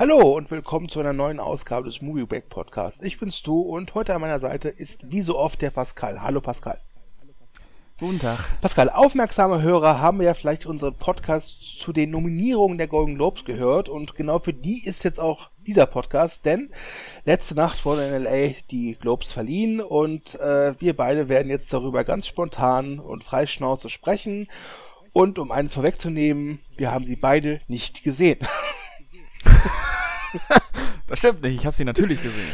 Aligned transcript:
Hallo 0.00 0.34
und 0.34 0.50
willkommen 0.50 0.88
zu 0.88 0.98
einer 0.98 1.12
neuen 1.12 1.38
Ausgabe 1.40 1.84
des 1.84 2.00
Movieback 2.00 2.48
Podcast. 2.48 3.04
Ich 3.04 3.20
bin's 3.20 3.42
du 3.42 3.60
und 3.60 3.94
heute 3.94 4.14
an 4.14 4.22
meiner 4.22 4.40
Seite 4.40 4.70
ist 4.70 5.12
wie 5.12 5.20
so 5.20 5.36
oft 5.36 5.60
der 5.60 5.68
Pascal. 5.68 6.22
Hallo 6.22 6.40
Pascal. 6.40 6.78
Guten 7.98 8.18
Tag. 8.18 8.38
Pascal, 8.62 8.88
aufmerksame 8.88 9.60
Hörer 9.60 10.00
haben 10.00 10.22
ja 10.22 10.32
vielleicht 10.32 10.64
unseren 10.64 10.94
Podcast 10.94 11.80
zu 11.80 11.92
den 11.92 12.12
Nominierungen 12.12 12.78
der 12.78 12.86
Golden 12.86 13.16
Globes 13.16 13.44
gehört 13.44 13.90
und 13.90 14.14
genau 14.14 14.38
für 14.38 14.54
die 14.54 14.82
ist 14.86 15.04
jetzt 15.04 15.20
auch 15.20 15.50
dieser 15.66 15.84
Podcast, 15.84 16.46
denn 16.46 16.70
letzte 17.26 17.54
Nacht 17.54 17.84
wurden 17.84 18.00
in 18.00 18.22
LA 18.22 18.54
die 18.70 18.96
Globes 18.98 19.30
verliehen 19.30 19.82
und 19.82 20.40
äh, 20.40 20.80
wir 20.80 20.96
beide 20.96 21.28
werden 21.28 21.50
jetzt 21.50 21.74
darüber 21.74 22.04
ganz 22.04 22.26
spontan 22.26 23.00
und 23.00 23.22
freischnauze 23.22 23.90
sprechen 23.90 24.48
und 25.12 25.38
um 25.38 25.52
eines 25.52 25.74
vorwegzunehmen, 25.74 26.60
wir 26.78 26.90
haben 26.90 27.04
sie 27.04 27.16
beide 27.16 27.60
nicht 27.68 28.02
gesehen. 28.02 28.38
das 31.08 31.18
stimmt 31.18 31.42
nicht, 31.42 31.56
ich 31.56 31.66
habe 31.66 31.76
sie 31.76 31.84
natürlich 31.84 32.22
gesehen. 32.22 32.52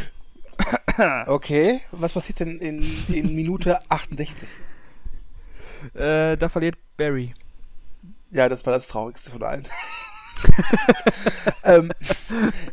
Okay, 1.27 1.83
was 1.91 2.15
passiert 2.15 2.41
denn 2.41 2.59
in, 2.59 2.83
in 3.09 3.35
Minute 3.35 3.79
68? 3.91 4.49
Äh, 5.93 6.39
da 6.39 6.49
verliert 6.49 6.77
Barry. 6.97 7.35
Ja, 8.31 8.49
das 8.49 8.65
war 8.65 8.73
das 8.73 8.89
Traurigste 8.89 9.31
von 9.31 9.43
allen. 9.43 9.69
ähm, 11.65 11.93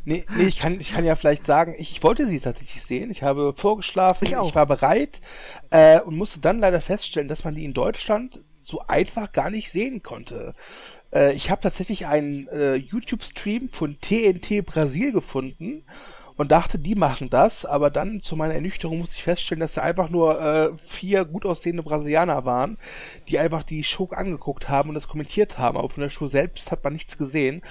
nee, 0.06 0.26
nee, 0.36 0.44
ich 0.44 0.58
kann, 0.58 0.80
ich 0.80 0.92
kann 0.92 1.06
ja 1.06 1.16
vielleicht 1.16 1.46
sagen, 1.46 1.76
ich, 1.78 1.92
ich 1.92 2.04
wollte 2.04 2.28
sie 2.28 2.40
tatsächlich 2.40 2.84
sehen. 2.84 3.12
Ich 3.12 3.24
habe 3.24 3.54
vorgeschlafen, 3.54 4.26
ich, 4.26 4.34
ich 4.34 4.56
war 4.56 4.66
bereit 4.66 5.22
äh, 5.70 6.00
und 6.02 6.18
musste 6.18 6.40
dann 6.40 6.60
leider 6.60 6.82
feststellen, 6.82 7.28
dass 7.28 7.44
man 7.44 7.56
die 7.56 7.66
in 7.66 7.74
Deutschland 7.74 8.40
so 8.54 8.82
einfach 8.88 9.32
gar 9.32 9.50
nicht 9.50 9.72
sehen 9.72 10.04
konnte. 10.04 10.54
Äh, 11.14 11.34
ich 11.34 11.52
habe 11.52 11.62
tatsächlich 11.62 12.08
einen 12.08 12.48
äh, 12.48 12.76
YouTube-Stream 12.76 13.70
von 13.70 13.98
TNT 14.00 14.66
Brasil 14.66 15.12
gefunden 15.12 15.84
und 16.36 16.52
dachte, 16.52 16.80
die 16.80 16.96
machen 16.96 17.30
das, 17.30 17.64
aber 17.66 17.90
dann 17.92 18.22
zu 18.22 18.36
meiner 18.36 18.56
Ernüchterung 18.56 19.00
musste 19.00 19.16
ich 19.18 19.24
feststellen, 19.24 19.60
dass 19.60 19.76
da 19.76 19.82
einfach 19.82 20.10
nur 20.10 20.42
äh, 20.42 20.72
vier 20.84 21.26
gut 21.26 21.46
aussehende 21.46 21.84
Brasilianer 21.84 22.44
waren, 22.44 22.78
die 23.28 23.38
einfach 23.38 23.64
die 23.64 23.84
Show 23.84 24.10
angeguckt 24.12 24.68
haben 24.68 24.90
und 24.90 24.96
das 24.96 25.08
kommentiert 25.08 25.60
haben, 25.60 25.78
aber 25.78 25.90
von 25.90 26.02
der 26.02 26.10
Show 26.10 26.28
selbst 26.28 26.72
hat 26.72 26.84
man 26.84 26.94
nichts 26.94 27.18
gesehen. 27.18 27.62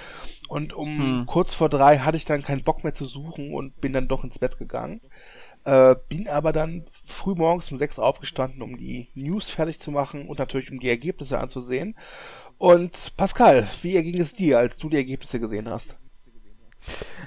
Und 0.48 0.74
um 0.74 0.98
hm. 0.98 1.26
kurz 1.26 1.54
vor 1.54 1.70
drei 1.70 1.98
hatte 1.98 2.16
ich 2.16 2.24
dann 2.24 2.42
keinen 2.42 2.62
Bock 2.62 2.84
mehr 2.84 2.94
zu 2.94 3.06
suchen 3.06 3.54
und 3.54 3.80
bin 3.80 3.92
dann 3.92 4.08
doch 4.08 4.22
ins 4.22 4.38
Bett 4.38 4.58
gegangen. 4.58 5.00
Äh, 5.64 5.94
bin 6.08 6.28
aber 6.28 6.52
dann 6.52 6.84
früh 7.04 7.34
morgens 7.34 7.70
um 7.70 7.78
sechs 7.78 7.98
aufgestanden, 7.98 8.62
um 8.62 8.76
die 8.76 9.08
News 9.14 9.48
fertig 9.48 9.78
zu 9.78 9.92
machen 9.92 10.26
und 10.26 10.40
natürlich 10.40 10.72
um 10.72 10.80
die 10.80 10.88
Ergebnisse 10.88 11.38
anzusehen. 11.38 11.96
Und 12.62 13.16
Pascal, 13.16 13.66
wie 13.82 13.96
erging 13.96 14.20
es 14.20 14.34
dir, 14.34 14.60
als 14.60 14.78
du 14.78 14.88
die 14.88 14.96
Ergebnisse 14.96 15.40
gesehen 15.40 15.68
hast? 15.68 15.96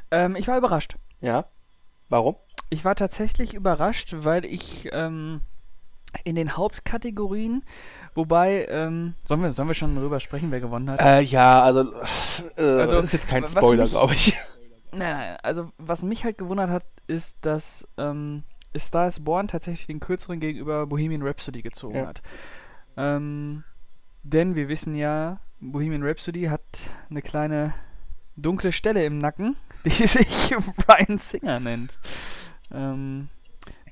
Ähm, 0.10 0.38
ich 0.38 0.48
war 0.48 0.58
überrascht. 0.58 0.96
Ja. 1.20 1.48
Warum? 2.08 2.38
Ich 2.70 2.86
war 2.86 2.96
tatsächlich 2.96 3.54
überrascht, 3.54 4.16
weil 4.20 4.46
ich 4.46 4.88
ähm, 4.94 5.42
in 6.24 6.36
den 6.38 6.56
Hauptkategorien, 6.56 7.66
wobei, 8.14 8.66
ähm, 8.70 9.16
sollen, 9.26 9.42
wir, 9.42 9.52
sollen 9.52 9.68
wir 9.68 9.76
schon 9.76 9.94
darüber 9.98 10.22
sprechen, 10.22 10.52
wer 10.52 10.62
gewonnen 10.62 10.90
hat? 10.90 11.02
Äh, 11.02 11.20
ja, 11.20 11.62
also, 11.62 11.92
äh, 12.56 12.64
also 12.64 12.96
das 12.96 13.04
ist 13.04 13.12
jetzt 13.12 13.28
kein 13.28 13.46
Spoiler, 13.46 13.90
glaube 13.90 14.14
ich. 14.14 14.38
Naja, 14.94 15.36
also 15.44 15.70
was 15.78 16.02
mich 16.02 16.24
halt 16.24 16.38
gewundert 16.38 16.70
hat, 16.70 16.86
ist, 17.08 17.36
dass 17.42 17.86
ähm, 17.98 18.44
Star 18.78 19.10
is 19.10 19.22
Born 19.22 19.50
tatsächlich 19.50 19.88
den 19.88 20.00
kürzeren 20.00 20.40
gegenüber 20.40 20.88
Bohemian 20.88 21.24
Rhapsody 21.24 21.62
gezogen 21.62 21.96
ja. 21.96 22.08
hat. 22.08 22.22
Ähm, 22.96 23.66
denn 24.26 24.56
wir 24.56 24.68
wissen 24.68 24.96
ja, 24.96 25.40
Bohemian 25.60 26.04
Rhapsody 26.04 26.44
hat 26.44 26.62
eine 27.10 27.22
kleine 27.22 27.74
dunkle 28.36 28.72
Stelle 28.72 29.06
im 29.06 29.18
Nacken, 29.18 29.56
die 29.86 30.08
sich 30.08 30.56
Brian 30.78 31.20
Singer 31.20 31.60
nennt. 31.60 32.00
Ähm, 32.72 33.30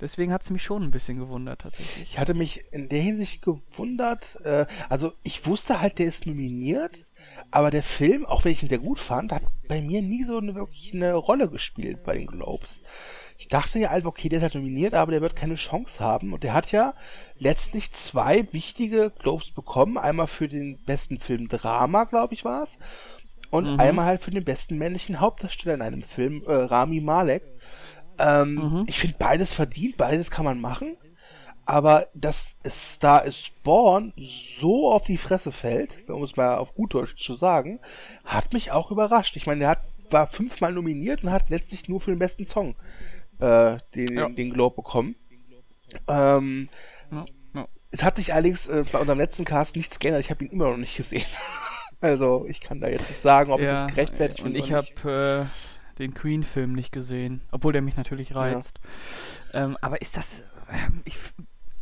deswegen 0.01 0.33
hat 0.33 0.41
es 0.41 0.49
mich 0.49 0.63
schon 0.63 0.83
ein 0.83 0.91
bisschen 0.91 1.19
gewundert 1.19 1.61
tatsächlich. 1.61 2.09
Ich 2.09 2.19
hatte 2.19 2.33
mich 2.33 2.63
in 2.71 2.89
der 2.89 3.01
Hinsicht 3.01 3.43
gewundert, 3.43 4.39
äh, 4.43 4.65
also 4.89 5.13
ich 5.21 5.45
wusste 5.45 5.81
halt, 5.81 5.99
der 5.99 6.07
ist 6.07 6.25
nominiert, 6.25 7.05
aber 7.51 7.69
der 7.69 7.83
Film, 7.83 8.25
auch 8.25 8.43
wenn 8.43 8.51
ich 8.51 8.63
ihn 8.63 8.69
sehr 8.69 8.79
gut 8.79 8.99
fand, 8.99 9.31
hat 9.31 9.43
bei 9.67 9.81
mir 9.81 10.01
nie 10.01 10.23
so 10.23 10.37
eine, 10.37 10.55
wirklich 10.55 10.93
eine 10.93 11.13
Rolle 11.13 11.47
gespielt 11.47 12.03
bei 12.03 12.15
den 12.15 12.27
Globes. 12.27 12.81
Ich 13.37 13.47
dachte 13.47 13.79
ja 13.79 13.89
einfach, 13.89 14.09
okay, 14.09 14.29
der 14.29 14.37
ist 14.37 14.43
halt 14.43 14.55
nominiert, 14.55 14.93
aber 14.93 15.11
der 15.11 15.21
wird 15.21 15.35
keine 15.35 15.55
Chance 15.55 15.99
haben. 15.99 16.33
Und 16.33 16.43
der 16.43 16.53
hat 16.53 16.71
ja 16.71 16.93
letztlich 17.37 17.91
zwei 17.91 18.47
wichtige 18.51 19.11
Globes 19.19 19.51
bekommen. 19.51 19.97
Einmal 19.97 20.27
für 20.27 20.47
den 20.47 20.77
besten 20.85 21.19
Film 21.19 21.47
Drama, 21.47 22.05
glaube 22.05 22.33
ich, 22.33 22.45
war 22.45 22.63
es. 22.63 22.77
Und 23.49 23.73
mhm. 23.73 23.79
einmal 23.79 24.05
halt 24.05 24.23
für 24.23 24.31
den 24.31 24.43
besten 24.43 24.77
männlichen 24.77 25.19
Hauptdarsteller 25.19 25.75
in 25.75 25.81
einem 25.81 26.01
Film, 26.01 26.43
äh, 26.47 26.53
Rami 26.53 27.01
Malek. 27.01 27.43
Ähm, 28.17 28.55
mhm. 28.55 28.83
Ich 28.87 28.99
finde 28.99 29.17
beides 29.19 29.53
verdient, 29.53 29.97
beides 29.97 30.31
kann 30.31 30.45
man 30.45 30.59
machen. 30.59 30.97
Aber 31.65 32.07
dass 32.13 32.57
Star 32.67 33.23
is 33.25 33.51
Born 33.63 34.13
so 34.59 34.91
auf 34.91 35.03
die 35.03 35.17
Fresse 35.17 35.51
fällt, 35.51 36.09
um 36.09 36.23
es 36.23 36.35
mal 36.35 36.57
auf 36.57 36.75
gut 36.75 36.93
Deutsch 36.93 37.15
zu 37.15 37.35
sagen, 37.35 37.79
hat 38.25 38.53
mich 38.53 38.71
auch 38.71 38.91
überrascht. 38.91 39.37
Ich 39.37 39.47
meine, 39.47 39.59
der 39.59 39.69
hat, 39.69 39.83
war 40.09 40.27
fünfmal 40.27 40.73
nominiert 40.73 41.23
und 41.23 41.31
hat 41.31 41.49
letztlich 41.49 41.87
nur 41.87 42.01
für 42.01 42.11
den 42.11 42.19
besten 42.19 42.45
Song 42.45 42.75
äh, 43.43 43.77
den, 43.95 44.15
ja. 44.15 44.29
den 44.29 44.51
Globe 44.51 44.77
bekommen. 44.77 45.15
Ähm, 46.07 46.69
ja, 47.11 47.25
ja. 47.53 47.67
Es 47.91 48.03
hat 48.03 48.15
sich 48.15 48.33
allerdings 48.33 48.67
äh, 48.67 48.85
bei 48.91 48.99
unserem 48.99 49.19
letzten 49.19 49.45
Cast 49.45 49.75
nichts 49.75 49.99
geändert. 49.99 50.23
Ich 50.23 50.31
habe 50.31 50.45
ihn 50.45 50.51
immer 50.51 50.69
noch 50.69 50.77
nicht 50.77 50.95
gesehen. 50.95 51.25
also 52.01 52.45
ich 52.47 52.61
kann 52.61 52.79
da 52.79 52.87
jetzt 52.87 53.09
nicht 53.09 53.19
sagen, 53.19 53.51
ob 53.51 53.61
das 53.61 53.87
gerechtfertigt 53.87 54.39
ist. 54.39 54.45
Und 54.45 54.55
ich 54.55 54.71
habe 54.71 55.47
äh, 55.49 55.99
den 55.99 56.13
Queen-Film 56.13 56.73
nicht 56.73 56.91
gesehen, 56.91 57.41
obwohl 57.51 57.73
der 57.73 57.81
mich 57.81 57.97
natürlich 57.97 58.33
reizt. 58.33 58.79
Ähm, 59.53 59.77
aber 59.81 60.01
ist 60.01 60.15
das... 60.17 60.43
Ähm, 60.71 61.01
ich, 61.03 61.19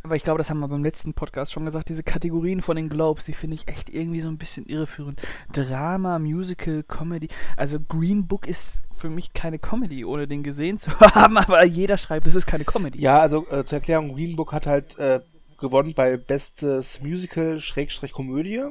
aber 0.02 0.16
ich 0.16 0.24
glaube, 0.24 0.38
das 0.38 0.50
haben 0.50 0.60
wir 0.60 0.68
beim 0.68 0.82
letzten 0.82 1.14
Podcast 1.14 1.52
schon 1.52 1.64
gesagt, 1.64 1.88
diese 1.88 2.02
Kategorien 2.02 2.60
von 2.60 2.76
den 2.76 2.88
Globes, 2.88 3.24
die 3.24 3.32
finde 3.32 3.54
ich 3.54 3.68
echt 3.68 3.88
irgendwie 3.88 4.20
so 4.20 4.28
ein 4.28 4.38
bisschen 4.38 4.66
irreführend. 4.66 5.20
Drama, 5.52 6.18
Musical, 6.18 6.82
Comedy. 6.82 7.28
Also 7.56 7.78
Green 7.78 8.26
Book 8.26 8.46
ist 8.46 8.82
für 8.96 9.10
mich 9.10 9.32
keine 9.32 9.58
Comedy, 9.58 10.04
ohne 10.04 10.26
den 10.26 10.42
gesehen 10.42 10.78
zu 10.78 10.90
haben, 11.00 11.36
aber 11.36 11.64
jeder 11.64 11.98
schreibt, 11.98 12.26
es 12.26 12.34
ist 12.34 12.46
keine 12.46 12.64
Comedy. 12.64 13.00
Ja, 13.00 13.18
also 13.18 13.46
äh, 13.50 13.64
zur 13.64 13.78
Erklärung, 13.78 14.14
Green 14.14 14.36
Book 14.36 14.52
hat 14.52 14.66
halt 14.66 14.98
äh, 14.98 15.20
gewonnen 15.58 15.94
bei 15.94 16.16
Bestes 16.16 17.00
Musical 17.00 17.60
Schrägstrich 17.60 18.12
Komödie. 18.12 18.62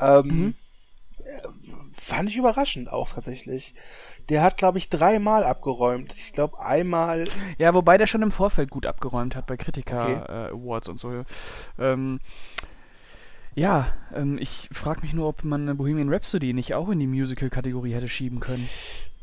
Ähm, 0.00 0.26
mhm. 0.26 0.54
Äh, 1.24 1.48
fand 1.92 2.28
ich 2.28 2.36
überraschend 2.36 2.92
auch 2.92 3.12
tatsächlich. 3.12 3.74
Der 4.28 4.42
hat, 4.42 4.56
glaube 4.58 4.78
ich, 4.78 4.88
dreimal 4.90 5.44
abgeräumt. 5.44 6.14
Ich 6.14 6.32
glaube, 6.32 6.60
einmal. 6.60 7.24
Ja, 7.56 7.72
wobei 7.74 7.96
der 7.96 8.06
schon 8.06 8.22
im 8.22 8.32
Vorfeld 8.32 8.70
gut 8.70 8.86
abgeräumt 8.86 9.34
hat 9.34 9.46
bei 9.46 9.56
Kritiker 9.56 10.02
okay. 10.02 10.32
äh, 10.32 10.50
Awards 10.52 10.88
und 10.88 10.98
so. 10.98 11.24
Ähm, 11.78 12.20
ja, 13.54 13.92
ähm, 14.14 14.38
ich 14.38 14.68
frage 14.72 15.00
mich 15.02 15.12
nur, 15.14 15.26
ob 15.26 15.44
man 15.44 15.76
Bohemian 15.76 16.12
Rhapsody 16.12 16.52
nicht 16.52 16.74
auch 16.74 16.90
in 16.90 17.00
die 17.00 17.06
Musical-Kategorie 17.06 17.92
hätte 17.92 18.08
schieben 18.08 18.38
können. 18.38 18.68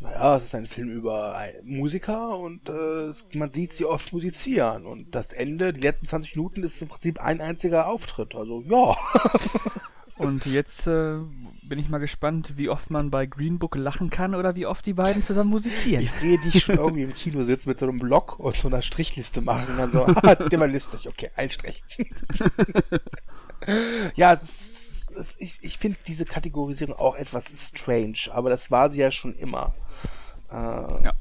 Naja, 0.02 0.36
es 0.36 0.46
ist 0.46 0.56
ein 0.56 0.66
Film 0.66 0.90
über 0.90 1.40
Musiker 1.64 2.38
und 2.38 2.68
äh, 2.68 3.14
man 3.38 3.52
sieht 3.52 3.74
sie 3.74 3.86
oft 3.86 4.12
musizieren. 4.12 4.86
Und 4.86 5.16
das 5.16 5.32
Ende, 5.32 5.72
die 5.72 5.80
letzten 5.80 6.08
20 6.08 6.36
Minuten, 6.36 6.64
ist 6.64 6.82
im 6.82 6.90
Prinzip 6.90 7.22
ein 7.22 7.40
einziger 7.40 7.88
Auftritt. 7.88 8.36
Also, 8.36 8.62
ja. 8.64 8.98
und 10.18 10.46
jetzt 10.46 10.88
äh, 10.88 11.18
bin 11.64 11.78
ich 11.78 11.90
mal 11.90 11.98
gespannt, 11.98 12.53
wie 12.56 12.70
oft 12.70 12.90
man 12.90 13.12
bei 13.12 13.26
Green 13.26 13.59
Book 13.59 13.76
lachen 13.76 14.09
kann 14.09 14.34
oder 14.34 14.56
wie 14.56 14.66
oft 14.66 14.86
die 14.86 14.94
beiden 14.94 15.24
zusammen 15.24 15.50
musizieren. 15.50 16.03
Ich 16.03 16.12
sehe 16.12 16.40
dich 16.40 16.64
schon 16.64 16.76
irgendwie 16.76 17.03
im 17.03 17.14
Kino 17.14 17.44
sitzen 17.44 17.70
mit 17.70 17.80
so 17.80 17.88
einem 17.88 18.00
Block 18.00 18.40
und 18.40 18.56
so 18.56 18.70
einer 18.70 18.81
Strichliste 18.81 19.42
machen 19.42 19.68
und 19.72 19.78
dann 19.78 19.92
so, 19.92 20.06
ah, 20.06 20.36
der 20.36 20.59
war 20.59 20.68
lustig, 20.68 21.08
okay, 21.09 21.31
ein 21.36 21.50
Strich. 21.50 21.84
ja, 24.16 24.31
es 24.31 24.44
ist, 24.44 25.12
es, 25.12 25.36
ich, 25.40 25.58
ich 25.62 25.78
finde 25.78 25.98
diese 26.08 26.25
Kategorisierung 26.25 26.96
auch 26.96 27.16
etwas 27.16 27.52
strange, 27.68 28.18
aber 28.31 28.50
das 28.50 28.72
war 28.72 28.90
sie 28.90 29.00
ja 29.00 29.12
schon 29.12 29.36
immer. 29.36 29.74
Äh, 30.56 31.04
ja. 31.04 31.13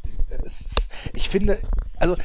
Es, 0.44 0.74
ich 1.12 1.28
finde, 1.28 1.58
also 1.98 2.16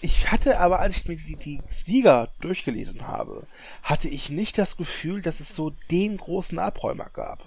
ich 0.00 0.30
hatte 0.30 0.58
aber, 0.58 0.80
als 0.80 0.96
ich 0.96 1.08
mir 1.08 1.16
die, 1.16 1.36
die 1.36 1.60
Sieger 1.68 2.28
durchgelesen 2.40 3.06
habe, 3.08 3.46
hatte 3.82 4.08
ich 4.08 4.30
nicht 4.30 4.58
das 4.58 4.76
Gefühl, 4.76 5.22
dass 5.22 5.40
es 5.40 5.54
so 5.54 5.70
den 5.90 6.16
großen 6.16 6.58
Abräumer 6.58 7.08
gab. 7.12 7.44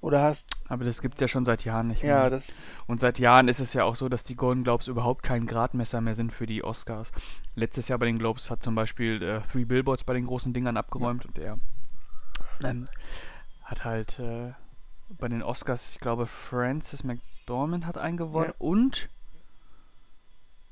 Oder 0.00 0.22
hast. 0.22 0.50
Aber 0.68 0.84
das 0.84 1.02
gibt's 1.02 1.20
ja 1.20 1.26
schon 1.26 1.44
seit 1.44 1.64
Jahren 1.64 1.88
nicht 1.88 2.04
mehr. 2.04 2.12
Ja, 2.12 2.30
das. 2.30 2.54
Und 2.86 3.00
seit 3.00 3.18
Jahren 3.18 3.48
ist 3.48 3.58
es 3.58 3.72
ja 3.72 3.82
auch 3.82 3.96
so, 3.96 4.08
dass 4.08 4.22
die 4.22 4.36
Golden 4.36 4.62
Globes 4.62 4.86
überhaupt 4.86 5.24
kein 5.24 5.46
Gradmesser 5.46 6.00
mehr 6.00 6.14
sind 6.14 6.32
für 6.32 6.46
die 6.46 6.62
Oscars. 6.62 7.10
Letztes 7.56 7.88
Jahr 7.88 7.98
bei 7.98 8.06
den 8.06 8.18
Globes 8.18 8.48
hat 8.48 8.62
zum 8.62 8.76
Beispiel 8.76 9.20
äh, 9.22 9.40
Three 9.50 9.64
Billboards 9.64 10.04
bei 10.04 10.14
den 10.14 10.26
großen 10.26 10.52
Dingern 10.52 10.76
abgeräumt 10.76 11.24
ja. 11.24 11.28
und 11.28 11.38
der 12.62 12.70
ähm, 12.70 12.88
hat 13.64 13.84
halt 13.84 14.20
äh, 14.20 14.52
bei 15.08 15.28
den 15.28 15.42
Oscars, 15.42 15.92
ich 15.94 16.00
glaube, 16.00 16.26
Francis 16.26 17.04
McDormand 17.04 17.86
hat 17.86 17.98
einen 17.98 18.16
gewonnen 18.16 18.50
ja. 18.50 18.54
und 18.58 19.08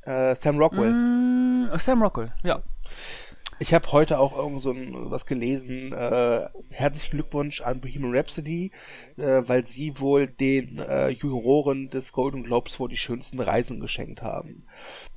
äh, 0.02 0.34
Sam 0.36 0.58
Rockwell. 0.58 0.92
Mm, 0.92 1.78
Sam 1.78 2.02
Rockwell, 2.02 2.32
ja. 2.42 2.62
Ich 3.58 3.72
habe 3.72 3.90
heute 3.90 4.18
auch 4.18 4.36
irgend 4.36 4.62
so 4.62 4.70
ein, 4.70 5.10
was 5.10 5.24
gelesen. 5.24 5.92
Äh, 5.92 6.48
herzlichen 6.70 7.10
Glückwunsch 7.12 7.62
an 7.62 7.80
Bohemian 7.80 8.14
Rhapsody, 8.14 8.70
äh, 9.16 9.42
weil 9.46 9.64
sie 9.64 9.98
wohl 9.98 10.28
den 10.28 10.78
äh, 10.78 11.08
Juroren 11.08 11.88
des 11.88 12.12
Golden 12.12 12.42
Globes 12.42 12.78
wohl 12.78 12.90
die 12.90 12.98
schönsten 12.98 13.40
Reisen 13.40 13.80
geschenkt 13.80 14.20
haben. 14.20 14.66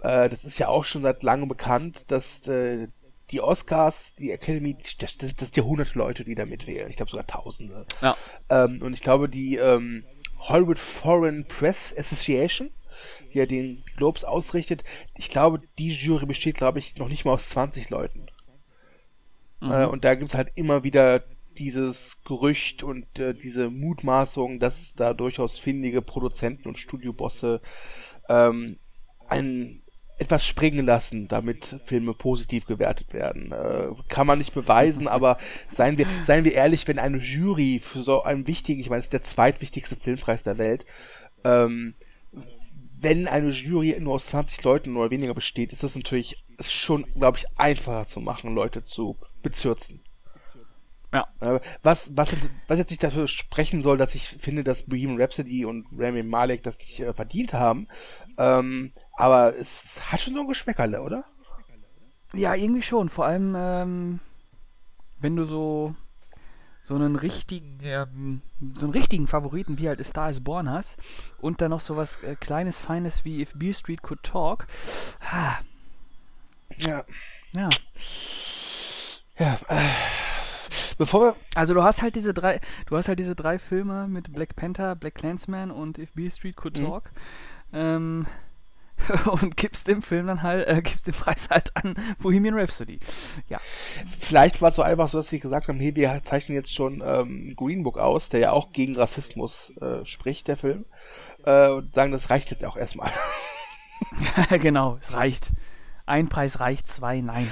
Äh, 0.02 0.30
das 0.30 0.46
ist 0.46 0.58
ja 0.58 0.70
auch 0.70 0.86
schon 0.86 1.02
seit 1.02 1.22
langem 1.22 1.50
bekannt, 1.50 2.12
dass 2.12 2.48
äh, 2.48 2.88
die 3.32 3.42
Oscars, 3.42 4.16
die 4.16 4.32
Academy, 4.32 4.76
das, 5.00 5.18
das 5.18 5.30
sind 5.30 5.58
ja 5.58 5.64
hunderte 5.64 5.98
Leute, 5.98 6.24
die 6.24 6.36
da 6.36 6.46
mitwählen. 6.46 6.90
Ich 6.90 6.96
glaube 6.96 7.12
sogar 7.12 7.28
Tausende. 7.28 7.86
Ja. 8.02 8.18
Ähm, 8.50 8.82
und 8.82 8.94
ich 8.94 9.02
glaube, 9.02 9.30
die 9.30 9.58
ähm, 9.58 10.04
Hollywood 10.40 10.80
Foreign 10.80 11.46
Press 11.46 11.94
Association, 11.98 12.72
die 13.34 13.38
ja 13.38 13.46
den 13.46 13.84
Globes 13.96 14.24
ausrichtet, 14.24 14.84
ich 15.16 15.30
glaube, 15.30 15.62
die 15.78 15.92
Jury 15.92 16.26
besteht, 16.26 16.56
glaube 16.56 16.80
ich, 16.80 16.98
noch 16.98 17.10
nicht 17.10 17.26
mal 17.26 17.34
aus 17.34 17.50
20 17.50 17.90
Leuten. 17.90 18.28
Mhm. 19.60 19.72
Äh, 19.72 19.86
und 19.86 20.04
da 20.04 20.16
gibt's 20.16 20.36
halt 20.36 20.52
immer 20.56 20.84
wieder 20.84 21.24
dieses 21.58 22.24
Gerücht 22.24 22.84
und 22.84 23.20
äh, 23.20 23.34
diese 23.34 23.70
Mutmaßung, 23.70 24.60
dass 24.60 24.94
da 24.96 25.14
durchaus 25.14 25.60
findige 25.60 26.02
Produzenten 26.02 26.70
und 26.70 26.78
Studiobosse 26.78 27.62
ähm, 28.30 28.78
ein 29.28 29.79
etwas 30.20 30.46
springen 30.46 30.86
lassen, 30.86 31.28
damit 31.28 31.78
Filme 31.86 32.14
positiv 32.14 32.66
gewertet 32.66 33.14
werden. 33.14 33.52
Äh, 33.52 33.88
kann 34.08 34.28
man 34.28 34.38
nicht 34.38 34.54
beweisen, 34.54 35.08
aber 35.10 35.38
seien 35.70 35.98
wir, 35.98 36.08
seien 36.22 36.44
wir 36.44 36.54
ehrlich, 36.54 36.88
wenn 36.88 37.00
eine 37.00 37.18
Jury 37.18 37.80
für 37.82 38.04
so 38.04 38.24
einen 38.24 38.46
wichtigen, 38.48 38.82
ich 38.82 38.90
meine, 38.90 39.00
es 39.00 39.06
ist 39.06 39.14
der 39.14 39.24
zweitwichtigste 39.24 39.96
Filmpreis 39.96 40.44
der 40.44 40.58
Welt, 40.58 40.86
ähm, 41.44 41.96
wenn 43.02 43.28
eine 43.28 43.50
Jury 43.50 43.96
nur 44.00 44.16
aus 44.16 44.28
20 44.28 44.62
Leuten 44.64 44.98
oder 44.98 45.10
weniger 45.10 45.34
besteht, 45.34 45.72
ist 45.72 45.84
das 45.84 45.96
natürlich 45.96 46.44
schon, 46.60 47.06
glaube 47.16 47.38
ich, 47.38 47.46
einfacher 47.58 48.06
zu 48.06 48.20
machen, 48.20 48.54
Leute 48.54 48.84
zu 48.84 49.18
bezürzen. 49.42 50.02
Ja. 51.12 51.28
Was, 51.82 52.16
was, 52.16 52.36
was 52.68 52.78
jetzt 52.78 52.92
nicht 52.92 53.04
dafür 53.04 53.28
sprechen 53.28 53.82
soll, 53.82 53.98
dass 53.98 54.14
ich 54.14 54.28
finde, 54.30 54.64
dass 54.64 54.84
Bohemian 54.84 55.20
Rhapsody 55.20 55.66
und 55.66 55.88
Rami 55.98 56.22
Malek 56.24 56.62
das 56.62 56.78
nicht 56.80 57.00
äh, 57.00 57.14
verdient 57.14 57.54
haben. 57.54 57.88
Ähm, 58.38 58.94
aber 59.18 59.56
es 59.58 60.12
hat 60.12 60.22
schon 60.22 60.36
so 60.36 60.42
ein 60.42 60.48
Geschmäckerle, 60.48 61.02
oder? 61.02 61.26
Ja, 62.34 62.54
irgendwie 62.54 62.84
schon. 62.84 63.10
Vor 63.10 63.26
allem, 63.26 63.56
ähm, 63.58 64.20
wenn 65.20 65.36
du 65.36 65.46
so 65.46 65.96
so 66.82 66.96
einen 66.96 67.16
richtigen, 67.16 67.80
ähm, 67.84 68.42
so 68.74 68.86
einen 68.86 68.94
richtigen 68.94 69.28
Favoriten 69.28 69.78
wie 69.78 69.88
halt 69.88 70.00
A 70.00 70.04
Star 70.04 70.30
is 70.30 70.44
Born 70.44 70.70
hast 70.70 70.96
und 71.40 71.62
dann 71.62 71.72
noch 71.72 71.82
so 71.82 71.98
was 71.98 72.24
äh, 72.24 72.36
kleines, 72.36 72.78
feines 72.78 73.26
wie 73.26 73.42
If 73.42 73.54
Beer 73.54 73.74
Street 73.74 74.02
Could 74.02 74.24
Talk. 74.24 74.66
Ah. 75.20 75.58
Ja. 76.78 77.04
Ja. 77.52 77.70
Ja. 79.38 79.60
Äh, 79.68 79.88
bevor 81.00 81.22
wir. 81.22 81.36
Also 81.56 81.74
du 81.74 81.82
hast 81.82 82.04
halt 82.04 82.16
diese 82.16 82.36
drei, 82.36 82.62
du 82.86 82.96
hast 82.96 83.08
halt 83.08 83.18
diese 83.18 83.36
drei 83.36 83.58
Filme 83.58 84.08
mit 84.08 84.32
Black 84.32 84.56
Panther, 84.56 84.96
Black 84.96 85.16
Clansman 85.16 85.72
und 85.72 85.98
If 85.98 86.12
Beale 86.12 86.30
Street 86.30 86.56
Could 86.56 86.78
Mhm. 86.78 86.86
Talk. 86.86 87.10
Ähm, 87.74 88.28
und 89.42 89.56
gibst 89.58 89.88
dem 89.88 90.02
Film 90.02 90.28
dann 90.28 90.44
halt, 90.44 90.68
äh, 90.68 90.82
gibst 90.82 91.08
den 91.08 91.14
Preis 91.14 91.50
halt 91.50 91.76
an 91.76 91.96
Bohemian 92.20 92.54
Rhapsody. 92.54 93.00
Ja. 93.48 93.60
Vielleicht 94.20 94.62
war 94.62 94.70
es 94.70 94.76
so 94.76 94.82
einfach 94.82 95.08
so, 95.08 95.18
dass 95.20 95.30
sie 95.30 95.40
gesagt 95.40 95.68
haben, 95.70 95.80
hey, 95.80 95.96
wir 95.96 96.22
zeichnen 96.26 96.56
jetzt 96.56 96.74
schon 96.74 97.02
ähm, 97.04 97.54
Green 97.56 97.84
Book 97.84 97.98
aus, 97.98 98.30
der 98.30 98.40
ja 98.42 98.52
auch 98.52 98.72
gegen 98.74 98.96
Rassismus 98.96 99.72
äh, 99.82 100.06
spricht, 100.06 100.48
der 100.48 100.58
Film. 100.58 100.86
Äh, 101.46 101.70
und 101.70 101.94
sagen, 101.96 102.12
das 102.12 102.30
reicht 102.30 102.52
jetzt 102.52 102.66
auch 102.66 102.76
erstmal. 102.76 103.10
genau, 104.60 104.98
es 105.02 105.14
reicht. 105.14 105.52
Ein 106.06 106.28
Preis 106.28 106.60
reicht, 106.60 106.90
zwei 106.90 107.22
nein. 107.22 107.50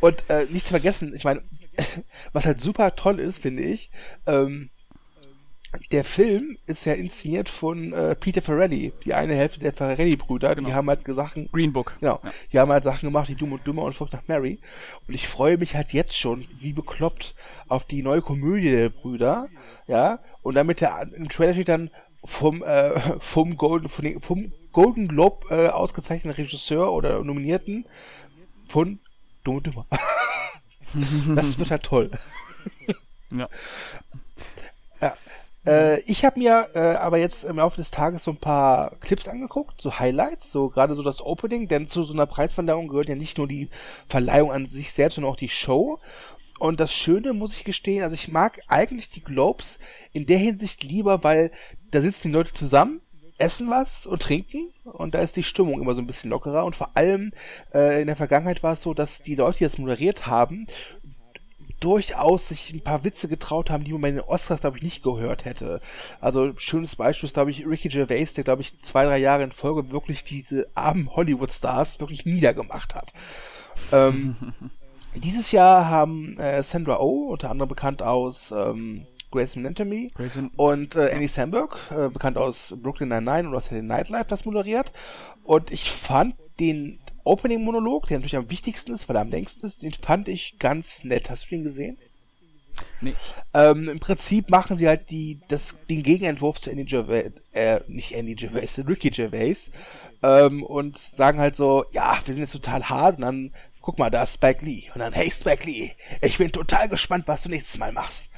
Und 0.00 0.28
äh, 0.28 0.44
nicht 0.50 0.66
zu 0.66 0.70
vergessen, 0.70 1.14
ich 1.14 1.24
meine, 1.24 1.42
was 2.32 2.46
halt 2.46 2.60
super 2.60 2.94
toll 2.96 3.18
ist, 3.20 3.38
finde 3.38 3.62
ich, 3.62 3.90
ähm, 4.26 4.70
der 5.92 6.02
Film 6.02 6.58
ist 6.66 6.84
ja 6.84 6.94
inszeniert 6.94 7.48
von 7.48 7.92
äh, 7.92 8.16
Peter 8.16 8.42
Farrelly, 8.42 8.92
die 9.04 9.14
eine 9.14 9.36
Hälfte 9.36 9.60
der 9.60 9.72
Farrelly-Brüder, 9.72 10.56
die 10.56 10.64
Genau. 10.64 10.74
haben 10.74 10.88
halt 10.88 11.02
Sachen, 11.06 11.48
Green 11.52 11.72
Book. 11.72 11.94
genau, 12.00 12.18
Ja. 12.24 12.30
die 12.52 12.58
haben 12.58 12.72
halt 12.72 12.82
Sachen 12.82 13.06
gemacht, 13.08 13.28
die 13.28 13.36
Dumm 13.36 13.52
und 13.52 13.64
Dümmer 13.64 13.82
und 13.82 13.92
Flucht 13.92 14.12
nach 14.12 14.26
Mary. 14.26 14.58
Und 15.06 15.14
ich 15.14 15.28
freue 15.28 15.58
mich 15.58 15.76
halt 15.76 15.92
jetzt 15.92 16.18
schon, 16.18 16.44
wie 16.58 16.72
bekloppt, 16.72 17.36
auf 17.68 17.84
die 17.84 18.02
neue 18.02 18.20
Komödie 18.20 18.70
der 18.72 18.88
Brüder, 18.88 19.46
ja, 19.86 20.18
und 20.42 20.56
damit 20.56 20.80
der 20.80 21.08
im 21.14 21.28
Trailer 21.28 21.52
steht 21.52 21.68
dann 21.68 21.90
vom, 22.24 22.64
äh, 22.64 22.98
vom 23.20 23.56
Golden, 23.56 23.88
von 23.88 24.04
den, 24.04 24.20
vom 24.20 24.52
Golden 24.72 25.06
Globe 25.06 25.46
äh, 25.54 25.68
ausgezeichneten 25.68 26.32
Regisseur 26.32 26.92
oder 26.92 27.22
Nominierten 27.22 27.86
von 28.68 28.98
Dumm 29.44 29.56
und 29.58 29.66
Dümmer. 29.66 29.86
das 31.34 31.58
wird 31.58 31.70
halt 31.70 31.82
toll. 31.82 32.10
Ja. 33.32 33.48
Ja. 35.00 35.14
Äh, 35.64 36.00
ich 36.00 36.24
habe 36.24 36.38
mir 36.38 36.70
äh, 36.74 36.96
aber 36.96 37.18
jetzt 37.18 37.44
im 37.44 37.56
Laufe 37.56 37.76
des 37.76 37.90
Tages 37.90 38.24
so 38.24 38.32
ein 38.32 38.38
paar 38.38 38.96
Clips 39.00 39.28
angeguckt, 39.28 39.80
so 39.80 39.98
Highlights, 39.98 40.50
so 40.50 40.68
gerade 40.68 40.94
so 40.96 41.02
das 41.02 41.24
Opening, 41.24 41.68
denn 41.68 41.86
zu 41.86 42.02
so 42.02 42.12
einer 42.12 42.26
Preisverleihung 42.26 42.88
gehört 42.88 43.08
ja 43.08 43.14
nicht 43.14 43.38
nur 43.38 43.46
die 43.46 43.68
Verleihung 44.08 44.50
an 44.50 44.66
sich 44.66 44.92
selbst, 44.92 45.14
sondern 45.14 45.32
auch 45.32 45.36
die 45.36 45.48
Show. 45.48 46.00
Und 46.58 46.80
das 46.80 46.92
Schöne, 46.92 47.32
muss 47.32 47.56
ich 47.56 47.64
gestehen, 47.64 48.02
also 48.02 48.14
ich 48.14 48.28
mag 48.28 48.60
eigentlich 48.68 49.08
die 49.10 49.22
Globes 49.22 49.78
in 50.12 50.26
der 50.26 50.38
Hinsicht 50.38 50.82
lieber, 50.82 51.24
weil 51.24 51.52
da 51.90 52.02
sitzen 52.02 52.28
die 52.28 52.34
Leute 52.34 52.52
zusammen, 52.52 53.00
essen 53.40 53.70
was 53.70 54.06
und 54.06 54.22
trinken 54.22 54.68
und 54.84 55.14
da 55.14 55.20
ist 55.20 55.36
die 55.36 55.42
Stimmung 55.42 55.80
immer 55.80 55.94
so 55.94 56.00
ein 56.00 56.06
bisschen 56.06 56.30
lockerer 56.30 56.64
und 56.64 56.76
vor 56.76 56.90
allem 56.94 57.32
äh, 57.74 58.00
in 58.00 58.06
der 58.06 58.16
Vergangenheit 58.16 58.62
war 58.62 58.74
es 58.74 58.82
so, 58.82 58.94
dass 58.94 59.22
die 59.22 59.34
Leute, 59.34 59.58
die 59.58 59.64
das 59.64 59.78
moderiert 59.78 60.26
haben, 60.26 60.66
durchaus 61.80 62.48
sich 62.48 62.72
ein 62.72 62.82
paar 62.82 63.04
Witze 63.04 63.26
getraut 63.26 63.70
haben, 63.70 63.84
die 63.84 63.92
man 63.92 64.02
bei 64.02 64.10
den 64.10 64.20
Oscars, 64.20 64.60
glaube 64.60 64.76
ich, 64.76 64.82
nicht 64.82 65.02
gehört 65.02 65.46
hätte. 65.46 65.80
Also 66.20 66.52
schönes 66.56 66.96
Beispiel 66.96 67.26
ist, 67.26 67.34
glaube 67.34 67.50
ich, 67.50 67.66
Ricky 67.66 67.88
Gervais, 67.88 68.34
der, 68.34 68.44
glaube 68.44 68.62
ich, 68.62 68.78
zwei, 68.82 69.04
drei 69.04 69.18
Jahre 69.18 69.42
in 69.42 69.52
Folge 69.52 69.90
wirklich 69.90 70.22
diese 70.22 70.68
armen 70.74 71.10
Hollywood-Stars 71.14 72.00
wirklich 72.00 72.26
niedergemacht 72.26 72.94
hat. 72.94 73.12
Ähm, 73.92 74.36
dieses 75.14 75.52
Jahr 75.52 75.88
haben 75.88 76.38
äh, 76.38 76.62
Sandra 76.62 77.00
Oh, 77.00 77.30
unter 77.30 77.50
anderem 77.50 77.70
bekannt 77.70 78.02
aus 78.02 78.52
ähm, 78.52 79.06
Grey's 79.30 79.56
Anatomy, 79.56 80.10
Grey's 80.14 80.36
An- 80.36 80.50
und 80.56 80.96
äh, 80.96 81.08
Andy 81.08 81.28
Samberg, 81.28 81.78
äh, 81.90 82.08
bekannt 82.08 82.36
aus 82.36 82.74
Brooklyn 82.76 83.08
Nine-Nine 83.08 83.48
und 83.48 83.54
aus 83.54 83.64
Saturday 83.64 83.86
Night 83.86 84.08
Live, 84.08 84.26
das 84.26 84.44
moderiert. 84.44 84.92
Und 85.44 85.70
ich 85.70 85.90
fand 85.90 86.34
den 86.58 86.98
Opening-Monolog, 87.24 88.06
der 88.06 88.18
natürlich 88.18 88.36
am 88.36 88.50
wichtigsten 88.50 88.92
ist, 88.92 89.08
weil 89.08 89.16
er 89.16 89.22
am 89.22 89.30
längsten 89.30 89.66
ist, 89.66 89.82
den 89.82 89.92
fand 89.92 90.28
ich 90.28 90.58
ganz 90.58 91.04
nett. 91.04 91.30
Hast 91.30 91.46
du 91.46 91.56
den 91.56 91.64
gesehen? 91.64 91.98
Nee. 93.00 93.14
Ähm, 93.52 93.88
Im 93.88 94.00
Prinzip 94.00 94.50
machen 94.50 94.76
sie 94.76 94.88
halt 94.88 95.10
die, 95.10 95.40
das, 95.48 95.76
den 95.88 96.02
Gegenentwurf 96.02 96.60
zu 96.60 96.70
Andy 96.70 96.84
Gervais, 96.84 97.32
äh, 97.52 97.80
nicht 97.88 98.12
Andy 98.12 98.34
Gervais, 98.34 98.82
Ricky 98.86 99.10
Gervais, 99.10 99.70
ähm, 100.22 100.62
und 100.62 100.96
sagen 100.98 101.40
halt 101.40 101.56
so, 101.56 101.84
ja, 101.92 102.18
wir 102.24 102.34
sind 102.34 102.44
jetzt 102.44 102.52
total 102.52 102.88
hart, 102.88 103.16
und 103.16 103.22
dann, 103.22 103.52
guck 103.80 103.98
mal, 103.98 104.10
da 104.10 104.22
ist 104.22 104.34
Spike 104.34 104.64
Lee, 104.64 104.84
und 104.94 105.00
dann, 105.00 105.12
hey 105.12 105.30
Spike 105.30 105.64
Lee, 105.64 105.92
ich 106.20 106.38
bin 106.38 106.52
total 106.52 106.88
gespannt, 106.88 107.26
was 107.26 107.42
du 107.42 107.48
nächstes 107.48 107.78
Mal 107.78 107.92
machst. 107.92 108.30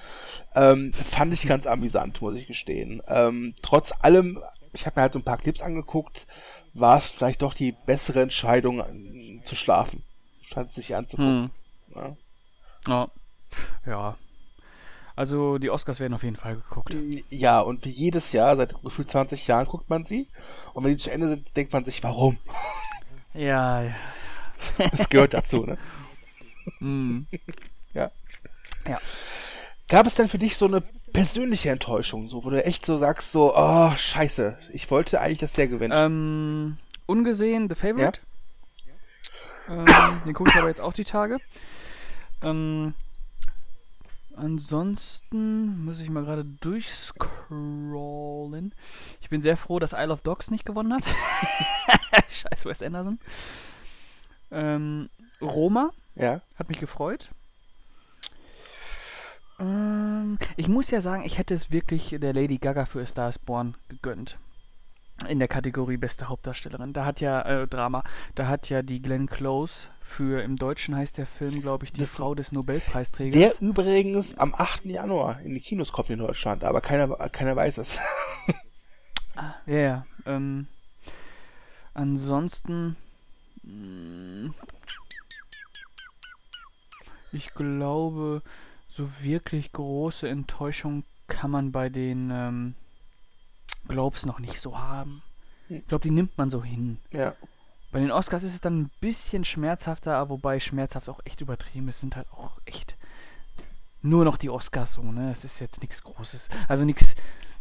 Ähm, 0.54 0.92
fand 0.92 1.32
ich 1.32 1.46
ganz 1.46 1.66
amüsant, 1.66 2.20
muss 2.20 2.36
ich 2.36 2.46
gestehen. 2.46 3.02
Ähm, 3.08 3.54
trotz 3.62 3.92
allem, 4.00 4.42
ich 4.72 4.86
habe 4.86 4.98
mir 4.98 5.02
halt 5.02 5.12
so 5.14 5.18
ein 5.18 5.24
paar 5.24 5.38
Clips 5.38 5.62
angeguckt, 5.62 6.26
war 6.74 6.98
es 6.98 7.12
vielleicht 7.12 7.42
doch 7.42 7.54
die 7.54 7.72
bessere 7.72 8.22
Entscheidung, 8.22 8.80
äh, 8.80 9.44
zu 9.44 9.56
schlafen, 9.56 10.02
statt 10.42 10.72
sich 10.72 10.94
anzugucken. 10.94 11.50
Hm. 11.92 11.96
Ja. 11.96 12.16
Ja. 12.86 13.08
ja. 13.86 14.16
Also 15.14 15.58
die 15.58 15.70
Oscars 15.70 16.00
werden 16.00 16.14
auf 16.14 16.22
jeden 16.22 16.36
Fall 16.36 16.56
geguckt. 16.56 16.96
Ja, 17.28 17.60
und 17.60 17.84
wie 17.84 17.90
jedes 17.90 18.32
Jahr, 18.32 18.56
seit 18.56 18.80
gefühlt 18.82 19.10
20 19.10 19.46
Jahren 19.46 19.66
guckt 19.66 19.90
man 19.90 20.04
sie. 20.04 20.28
Und 20.72 20.84
wenn 20.84 20.92
die 20.92 20.96
zu 20.96 21.10
Ende 21.10 21.28
sind, 21.28 21.54
denkt 21.54 21.72
man 21.72 21.84
sich, 21.84 22.02
warum? 22.02 22.38
Ja, 23.34 23.82
ja. 23.82 23.94
Das 24.90 25.08
gehört 25.08 25.34
dazu, 25.34 25.64
ne? 25.64 25.78
Hm. 26.78 27.26
Gab 29.92 30.06
es 30.06 30.14
denn 30.14 30.28
für 30.28 30.38
dich 30.38 30.56
so 30.56 30.66
eine 30.66 30.82
persönliche 31.12 31.68
Enttäuschung, 31.68 32.30
so, 32.30 32.44
wo 32.44 32.50
du 32.50 32.64
echt 32.64 32.86
so 32.86 32.96
sagst, 32.96 33.32
so, 33.32 33.54
oh, 33.54 33.92
scheiße, 33.94 34.56
ich 34.72 34.90
wollte 34.90 35.20
eigentlich, 35.20 35.40
dass 35.40 35.52
der 35.52 35.68
gewinnt. 35.68 35.92
Ähm, 35.94 36.78
ungesehen 37.04 37.68
The 37.68 37.74
Favorite. 37.74 38.20
Ähm, 39.68 39.84
den 40.24 40.32
gucke 40.32 40.50
ich 40.50 40.56
aber 40.56 40.68
jetzt 40.68 40.80
auch 40.80 40.94
die 40.94 41.04
Tage. 41.04 41.40
Ähm, 42.40 42.94
ansonsten 44.34 45.84
muss 45.84 46.00
ich 46.00 46.08
mal 46.08 46.24
gerade 46.24 46.44
durchscrollen. 46.44 48.74
Ich 49.20 49.28
bin 49.28 49.42
sehr 49.42 49.58
froh, 49.58 49.78
dass 49.78 49.92
Isle 49.92 50.12
of 50.12 50.22
Dogs 50.22 50.50
nicht 50.50 50.64
gewonnen 50.64 50.94
hat. 50.94 51.04
Scheiß 52.30 52.64
Wes 52.64 52.82
Anderson. 52.82 53.18
Ähm, 54.52 55.08
Roma 55.40 55.90
ja. 56.14 56.40
hat 56.56 56.68
mich 56.68 56.78
gefreut. 56.78 57.28
Ähm, 59.58 60.38
ich 60.56 60.68
muss 60.68 60.90
ja 60.90 61.00
sagen, 61.00 61.22
ich 61.24 61.38
hätte 61.38 61.54
es 61.54 61.70
wirklich 61.70 62.16
der 62.20 62.32
Lady 62.32 62.58
Gaga 62.58 62.86
für 62.86 63.00
A 63.02 63.06
Star 63.06 63.28
is 63.28 63.38
Born 63.38 63.74
gegönnt. 63.88 64.38
in 65.28 65.38
der 65.38 65.48
Kategorie 65.48 65.96
beste 65.98 66.28
Hauptdarstellerin. 66.28 66.92
Da 66.92 67.04
hat 67.04 67.20
ja 67.20 67.42
äh, 67.42 67.66
Drama, 67.68 68.02
da 68.34 68.48
hat 68.48 68.68
ja 68.68 68.82
die 68.82 69.00
Glenn 69.02 69.26
Close 69.28 69.86
für 70.02 70.42
im 70.42 70.56
Deutschen 70.56 70.94
heißt 70.96 71.16
der 71.16 71.26
Film, 71.26 71.60
glaube 71.62 71.84
ich, 71.84 71.92
die 71.92 72.00
Das- 72.00 72.10
Frau 72.10 72.34
des 72.34 72.50
Nobelpreisträgers. 72.52 73.38
Der 73.58 73.66
übrigens 73.66 74.36
am 74.36 74.54
8. 74.54 74.84
Januar 74.86 75.40
in 75.40 75.54
die 75.54 75.60
Kinos 75.60 75.92
kommt 75.92 76.10
in 76.10 76.18
Deutschland, 76.18 76.64
aber 76.64 76.80
keiner, 76.80 77.08
keiner 77.30 77.56
weiß 77.56 77.78
es. 77.78 77.98
Ja, 79.64 79.76
ja. 79.78 80.06
Ähm, 80.26 80.66
ansonsten. 81.94 82.96
Mh, 83.62 84.52
Ich 87.32 87.54
glaube, 87.54 88.42
so 88.90 89.08
wirklich 89.22 89.72
große 89.72 90.28
Enttäuschung 90.28 91.04
kann 91.28 91.50
man 91.50 91.72
bei 91.72 91.88
den 91.88 92.30
ähm, 92.30 92.74
Globes 93.88 94.26
noch 94.26 94.38
nicht 94.38 94.60
so 94.60 94.78
haben. 94.78 95.22
Ich 95.70 95.86
glaube, 95.88 96.02
die 96.02 96.10
nimmt 96.10 96.36
man 96.36 96.50
so 96.50 96.62
hin. 96.62 96.98
ja. 97.12 97.34
Bei 97.90 98.00
den 98.00 98.10
Oscars 98.10 98.42
ist 98.42 98.54
es 98.54 98.60
dann 98.62 98.80
ein 98.80 98.90
bisschen 99.02 99.44
schmerzhafter, 99.44 100.30
wobei 100.30 100.60
schmerzhaft 100.60 101.10
auch 101.10 101.20
echt 101.24 101.42
übertrieben 101.42 101.88
ist. 101.88 102.00
sind 102.00 102.16
halt 102.16 102.26
auch 102.32 102.58
echt 102.64 102.96
nur 104.00 104.24
noch 104.24 104.38
die 104.38 104.48
Oscars 104.48 104.94
so, 104.94 105.02
ne? 105.02 105.30
Es 105.30 105.44
ist 105.44 105.60
jetzt 105.60 105.82
nichts 105.82 106.02
Großes. 106.02 106.48
Also 106.68 106.86
nichts, 106.86 107.14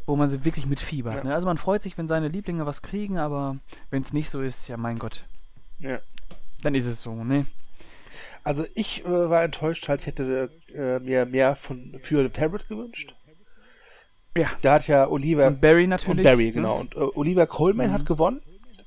wo 0.05 0.15
man 0.15 0.29
sie 0.29 0.45
wirklich 0.45 0.65
mit 0.65 0.79
fiebert. 0.79 1.15
Ja. 1.15 1.23
Ne? 1.25 1.33
Also 1.33 1.47
man 1.47 1.57
freut 1.57 1.83
sich, 1.83 1.97
wenn 1.97 2.07
seine 2.07 2.29
Lieblinge 2.29 2.65
was 2.65 2.81
kriegen, 2.81 3.17
aber 3.17 3.57
wenn 3.89 4.03
es 4.03 4.13
nicht 4.13 4.29
so 4.29 4.41
ist, 4.41 4.69
ja 4.69 4.77
mein 4.77 4.99
Gott, 4.99 5.25
ja. 5.81 5.99
dann 6.63 6.75
ist 6.75 6.85
es 6.85 7.01
so, 7.01 7.13
ne? 7.23 7.45
Also 8.43 8.65
ich 8.75 9.05
äh, 9.05 9.29
war 9.29 9.43
enttäuscht, 9.43 9.87
halt, 9.87 10.01
ich 10.01 10.07
hätte 10.07 10.49
äh, 10.73 10.99
mir 10.99 11.25
mehr 11.25 11.55
von 11.55 11.97
für 12.01 12.23
The 12.23 12.29
Favorite 12.33 12.67
gewünscht. 12.67 13.13
Ja. 14.35 14.49
Da 14.61 14.73
hat 14.75 14.87
ja 14.87 15.07
Oliver 15.09 15.47
Und 15.47 15.61
Barry 15.61 15.87
natürlich. 15.87 16.19
und 16.19 16.23
Barry, 16.23 16.45
ne? 16.47 16.51
genau. 16.53 16.79
Und 16.79 16.95
äh, 16.95 16.99
Oliver 16.99 17.47
Coleman 17.47 17.89
Mhm. 17.89 17.93
hat 17.93 18.05
gewonnen 18.05 18.41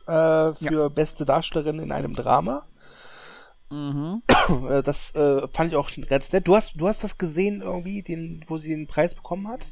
äh, 0.06 0.54
für 0.54 0.90
beste 0.90 1.24
Darstellerin 1.24 1.78
in 1.78 1.92
einem 1.92 2.14
Drama. 2.14 2.66
Mhm. 3.70 4.22
Äh, 4.68 4.82
das 4.82 5.14
äh, 5.14 5.48
fand 5.48 5.70
ich 5.72 5.76
auch 5.76 5.88
schon 5.88 6.04
ganz 6.06 6.30
nett. 6.32 6.46
Du 6.46 6.54
hast, 6.54 6.74
du 6.78 6.86
hast 6.86 7.02
das 7.02 7.16
gesehen 7.16 7.62
irgendwie, 7.62 8.02
den, 8.02 8.44
wo 8.46 8.58
sie 8.58 8.68
den 8.68 8.86
Preis 8.86 9.14
bekommen 9.14 9.48
hat? 9.48 9.66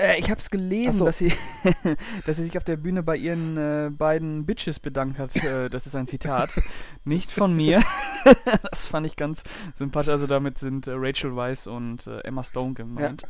Äh, 0.00 0.18
ich 0.18 0.30
habe 0.30 0.40
es 0.40 0.50
gelesen, 0.50 0.92
so. 0.98 1.04
dass 1.04 1.18
sie, 1.18 1.32
dass 2.26 2.36
sie 2.36 2.44
sich 2.44 2.56
auf 2.56 2.64
der 2.64 2.76
Bühne 2.76 3.02
bei 3.02 3.16
ihren 3.16 3.56
äh, 3.56 3.90
beiden 3.90 4.46
Bitches 4.46 4.78
bedankt 4.78 5.18
hat. 5.18 5.36
Äh, 5.36 5.68
das 5.68 5.86
ist 5.86 5.94
ein 5.96 6.06
Zitat, 6.06 6.60
nicht 7.04 7.30
von 7.30 7.54
mir. 7.54 7.82
das 8.70 8.86
fand 8.86 9.06
ich 9.06 9.16
ganz 9.16 9.42
sympathisch. 9.74 10.10
Also 10.10 10.26
damit 10.26 10.58
sind 10.58 10.86
äh, 10.86 10.92
Rachel 10.94 11.36
Weisz 11.36 11.66
und 11.66 12.06
äh, 12.06 12.20
Emma 12.20 12.44
Stone 12.44 12.74
gemeint, 12.74 13.24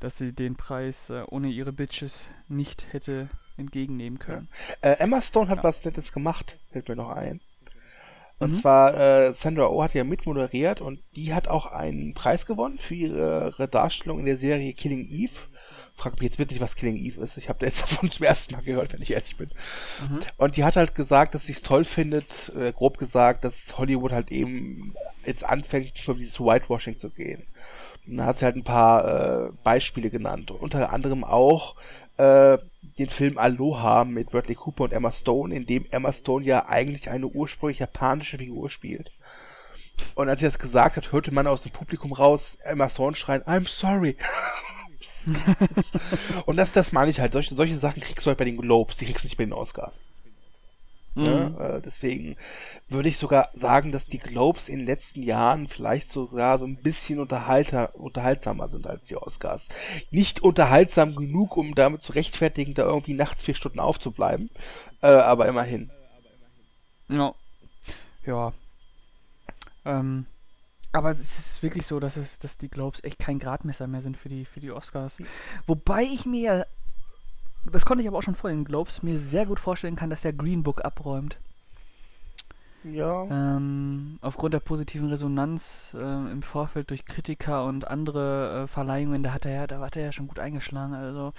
dass 0.00 0.18
sie 0.18 0.32
den 0.32 0.56
Preis 0.56 1.10
äh, 1.10 1.22
ohne 1.28 1.48
ihre 1.48 1.72
Bitches 1.72 2.26
nicht 2.48 2.86
hätte 2.92 3.28
entgegennehmen 3.56 4.18
können. 4.18 4.48
Äh, 4.80 4.92
Emma 4.98 5.20
Stone 5.20 5.48
hat 5.50 5.58
Ja. 5.58 5.64
was 5.64 5.84
Nettes 5.84 6.12
gemacht, 6.12 6.56
fällt 6.72 6.88
mir 6.88 6.96
noch 6.96 7.10
ein. 7.10 7.40
Und 8.38 8.52
Mhm. 8.52 8.54
zwar, 8.54 8.94
äh, 8.98 9.34
Sandra 9.34 9.66
Oh 9.68 9.82
hat 9.82 9.92
ja 9.92 10.02
mitmoderiert 10.02 10.80
und 10.80 11.02
die 11.14 11.34
hat 11.34 11.46
auch 11.48 11.66
einen 11.66 12.14
Preis 12.14 12.46
gewonnen 12.46 12.78
für 12.78 12.94
ihre 12.94 13.68
Darstellung 13.70 14.18
in 14.20 14.24
der 14.24 14.38
Serie 14.38 14.72
Killing 14.72 15.06
Eve. 15.10 15.40
Frag 16.00 16.14
mich 16.14 16.22
jetzt 16.22 16.38
wirklich, 16.38 16.60
was 16.60 16.76
Killing 16.76 16.96
Eve 16.96 17.20
ist. 17.20 17.36
Ich 17.36 17.48
habe 17.50 17.58
da 17.58 17.66
jetzt 17.66 17.82
davon 17.90 18.10
zum 18.10 18.24
ersten 18.24 18.54
Mal 18.54 18.62
gehört, 18.62 18.92
wenn 18.92 19.02
ich 19.02 19.12
ehrlich 19.12 19.36
bin. 19.36 19.50
Mhm. 20.08 20.20
Und 20.38 20.56
die 20.56 20.64
hat 20.64 20.76
halt 20.76 20.94
gesagt, 20.94 21.34
dass 21.34 21.44
sie 21.44 21.52
es 21.52 21.62
toll 21.62 21.84
findet, 21.84 22.50
äh, 22.56 22.72
grob 22.72 22.96
gesagt, 22.96 23.44
dass 23.44 23.76
Hollywood 23.76 24.12
halt 24.12 24.30
eben 24.30 24.94
jetzt 25.26 25.44
anfängt, 25.44 25.98
für 25.98 26.14
dieses 26.14 26.40
Whitewashing 26.40 26.98
zu 26.98 27.10
gehen. 27.10 27.42
Und 28.06 28.16
dann 28.16 28.26
hat 28.26 28.38
sie 28.38 28.46
halt 28.46 28.56
ein 28.56 28.64
paar 28.64 29.48
äh, 29.48 29.50
Beispiele 29.62 30.08
genannt. 30.08 30.50
Unter 30.50 30.90
anderem 30.90 31.22
auch 31.22 31.76
äh, 32.16 32.56
den 32.98 33.08
Film 33.10 33.36
Aloha 33.36 34.04
mit 34.04 34.30
Bradley 34.30 34.54
Cooper 34.54 34.84
und 34.84 34.92
Emma 34.92 35.12
Stone, 35.12 35.54
in 35.54 35.66
dem 35.66 35.86
Emma 35.90 36.12
Stone 36.12 36.46
ja 36.46 36.66
eigentlich 36.66 37.10
eine 37.10 37.26
ursprünglich 37.26 37.78
japanische 37.78 38.38
Figur 38.38 38.70
spielt. 38.70 39.12
Und 40.14 40.30
als 40.30 40.40
sie 40.40 40.46
das 40.46 40.58
gesagt 40.58 40.96
hat, 40.96 41.12
hörte 41.12 41.32
man 41.32 41.46
aus 41.46 41.62
dem 41.62 41.72
Publikum 41.72 42.12
raus 42.12 42.56
Emma 42.64 42.88
Stone 42.88 43.16
schreien, 43.16 43.42
I'm 43.42 43.68
sorry. 43.68 44.16
und 46.46 46.56
das, 46.56 46.72
das 46.72 46.92
meine 46.92 47.10
ich 47.10 47.20
halt. 47.20 47.32
Solche, 47.32 47.54
solche 47.54 47.76
Sachen 47.76 48.02
kriegst 48.02 48.26
du 48.26 48.28
halt 48.28 48.38
bei 48.38 48.44
den 48.44 48.56
Globes, 48.56 48.98
die 48.98 49.06
kriegst 49.06 49.24
du 49.24 49.28
nicht 49.28 49.36
bei 49.36 49.44
den 49.44 49.52
Oscars. 49.52 49.98
Mhm. 51.14 51.24
Ne? 51.24 51.56
Äh, 51.58 51.82
deswegen 51.82 52.36
würde 52.88 53.08
ich 53.08 53.18
sogar 53.18 53.50
sagen, 53.52 53.92
dass 53.92 54.06
die 54.06 54.18
Globes 54.18 54.68
in 54.68 54.78
den 54.78 54.86
letzten 54.86 55.22
Jahren 55.22 55.66
vielleicht 55.66 56.08
sogar 56.10 56.58
so 56.58 56.64
ein 56.64 56.76
bisschen 56.76 57.18
unterhalter, 57.18 57.94
unterhaltsamer 57.96 58.68
sind 58.68 58.86
als 58.86 59.06
die 59.06 59.16
Oscars. 59.16 59.68
Nicht 60.10 60.40
unterhaltsam 60.40 61.16
genug, 61.16 61.56
um 61.56 61.74
damit 61.74 62.02
zu 62.02 62.12
rechtfertigen, 62.12 62.74
da 62.74 62.84
irgendwie 62.84 63.14
nachts 63.14 63.42
vier 63.42 63.54
Stunden 63.54 63.80
aufzubleiben, 63.80 64.50
äh, 65.02 65.08
aber 65.08 65.48
immerhin. 65.48 65.90
Ja. 67.08 67.34
Ja. 68.24 68.52
Ähm, 69.84 70.26
aber 70.92 71.10
es 71.10 71.20
ist 71.20 71.62
wirklich 71.62 71.86
so, 71.86 72.00
dass 72.00 72.16
es, 72.16 72.38
dass 72.38 72.56
die 72.58 72.68
Globes 72.68 73.02
echt 73.04 73.18
kein 73.18 73.38
Gradmesser 73.38 73.86
mehr 73.86 74.00
sind 74.00 74.16
für 74.16 74.28
die, 74.28 74.44
für 74.44 74.60
die 74.60 74.72
Oscars. 74.72 75.18
Wobei 75.66 76.02
ich 76.02 76.26
mir, 76.26 76.66
das 77.70 77.86
konnte 77.86 78.02
ich 78.02 78.08
aber 78.08 78.18
auch 78.18 78.22
schon 78.22 78.34
vor 78.34 78.50
den 78.50 78.64
Globes, 78.64 79.02
mir 79.02 79.18
sehr 79.18 79.46
gut 79.46 79.60
vorstellen 79.60 79.96
kann, 79.96 80.10
dass 80.10 80.22
der 80.22 80.32
Green 80.32 80.62
Book 80.62 80.84
abräumt. 80.84 81.38
Ja. 82.82 83.24
Ähm, 83.24 84.18
aufgrund 84.22 84.54
der 84.54 84.60
positiven 84.60 85.10
Resonanz 85.10 85.94
äh, 85.94 85.98
im 86.32 86.42
Vorfeld 86.42 86.90
durch 86.90 87.04
Kritiker 87.04 87.66
und 87.66 87.86
andere 87.86 88.62
äh, 88.62 88.66
Verleihungen, 88.66 89.22
da 89.22 89.34
hat 89.34 89.44
er 89.44 89.52
ja, 89.52 89.66
da 89.66 89.80
hat 89.80 89.96
er 89.96 90.04
ja 90.04 90.12
schon 90.12 90.28
gut 90.28 90.38
eingeschlagen. 90.38 90.94
Also, 90.94 91.34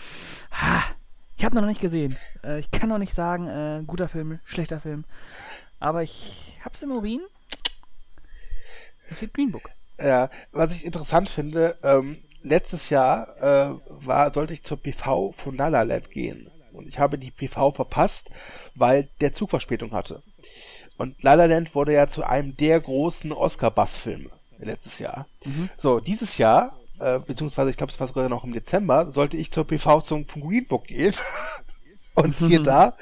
ha, 0.51 0.84
ich 1.38 1.43
habe 1.43 1.55
noch 1.55 1.65
nicht 1.65 1.81
gesehen. 1.81 2.15
Äh, 2.43 2.60
ich 2.60 2.70
kann 2.70 2.89
noch 2.89 3.00
nicht 3.00 3.15
sagen, 3.15 3.48
äh, 3.48 3.84
guter 3.88 4.08
Film, 4.08 4.39
schlechter 4.46 4.79
Film. 4.79 5.03
Aber 5.79 6.03
ich 6.03 6.60
hab's 6.63 6.84
im 6.84 6.91
Urin. 6.91 7.22
Es 9.12 9.22
wird 9.22 9.34
Green 9.34 9.51
Book. 9.51 9.70
Ja, 10.00 10.30
was 10.51 10.74
ich 10.74 10.86
interessant 10.86 11.30
finde, 11.30 11.77
ähm, 11.84 12.18
letztes 12.41 12.89
Jahr 12.89 13.38
äh, 13.38 13.75
war, 13.89 14.34
sollte 14.34 14.53
ich 14.53 14.63
zur 14.63 14.77
PV 14.77 15.34
von 15.34 15.58
La 15.58 15.68
La 15.68 15.84
Land 15.84 16.10
gehen. 16.10 16.50
Und 16.74 16.88
ich 16.88 16.98
habe 16.98 17.18
die 17.18 17.32
PV 17.32 17.72
verpasst, 17.72 18.32
weil 18.75 19.10
der 19.20 19.34
Zug 19.34 19.50
Verspätung 19.50 19.91
hatte. 19.91 20.24
Und 20.98 21.22
La 21.22 21.34
La 21.34 21.46
Land 21.46 21.75
wurde 21.75 21.94
ja 21.94 22.08
zu 22.08 22.24
einem 22.24 22.56
der 22.56 22.80
großen 22.80 23.32
Oscar-Bass-Filme 23.32 24.30
letztes 24.60 25.00
Jahr. 25.00 25.27
So, 25.77 26.00
dieses 26.00 26.38
Jahr, 26.38 26.77
äh, 27.00 27.20
beziehungsweise 27.20 27.70
ich 27.70 27.77
glaube, 27.77 27.91
es 27.91 28.00
war 28.00 28.08
sogar 28.08 28.30
noch 28.30 28.44
im 28.44 28.53
Dezember, 28.53 29.12
sollte 29.12 29.38
ich 29.38 29.51
zur 29.51 29.65
PV 29.65 30.01
zum 30.01 30.25
vom 30.25 30.48
Green 30.48 30.68
Book 30.68 30.86
gehen. 30.86 31.13
Und 32.13 32.38
siehe 32.38 32.62
da, 32.62 32.98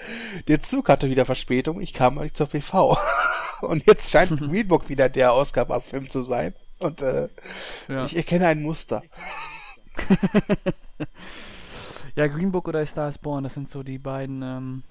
der 0.48 0.62
Zug 0.62 0.88
hatte 0.88 1.10
wieder 1.10 1.25
Verspätung, 1.25 1.82
ich 1.82 1.94
kam 1.94 2.16
nicht 2.16 2.38
zur 2.38 2.48
PV. 2.48 2.98
Und 3.62 3.86
jetzt 3.86 4.10
scheint 4.10 4.30
Green 4.39 4.68
Book 4.68 4.89
wieder 4.89 5.10
der 5.10 5.34
Oscar-Bass-Film 5.34 6.10
zu 6.10 6.24
sein. 6.24 6.54
Und 6.80 7.01
äh, 7.01 7.28
Ja. 7.88 8.06
ich 8.06 8.16
erkenne 8.16 8.48
ein 8.48 8.62
Muster. 8.62 9.01
Ja, 12.16 12.28
Green 12.28 12.51
Book 12.51 12.68
oder 12.68 12.86
Star 12.86 13.08
is 13.08 13.18
Born, 13.18 13.44
das 13.44 13.54
sind 13.54 13.70
so 13.70 13.84
die 13.84 13.98
beiden, 13.98 14.42
ähm, 14.42 14.84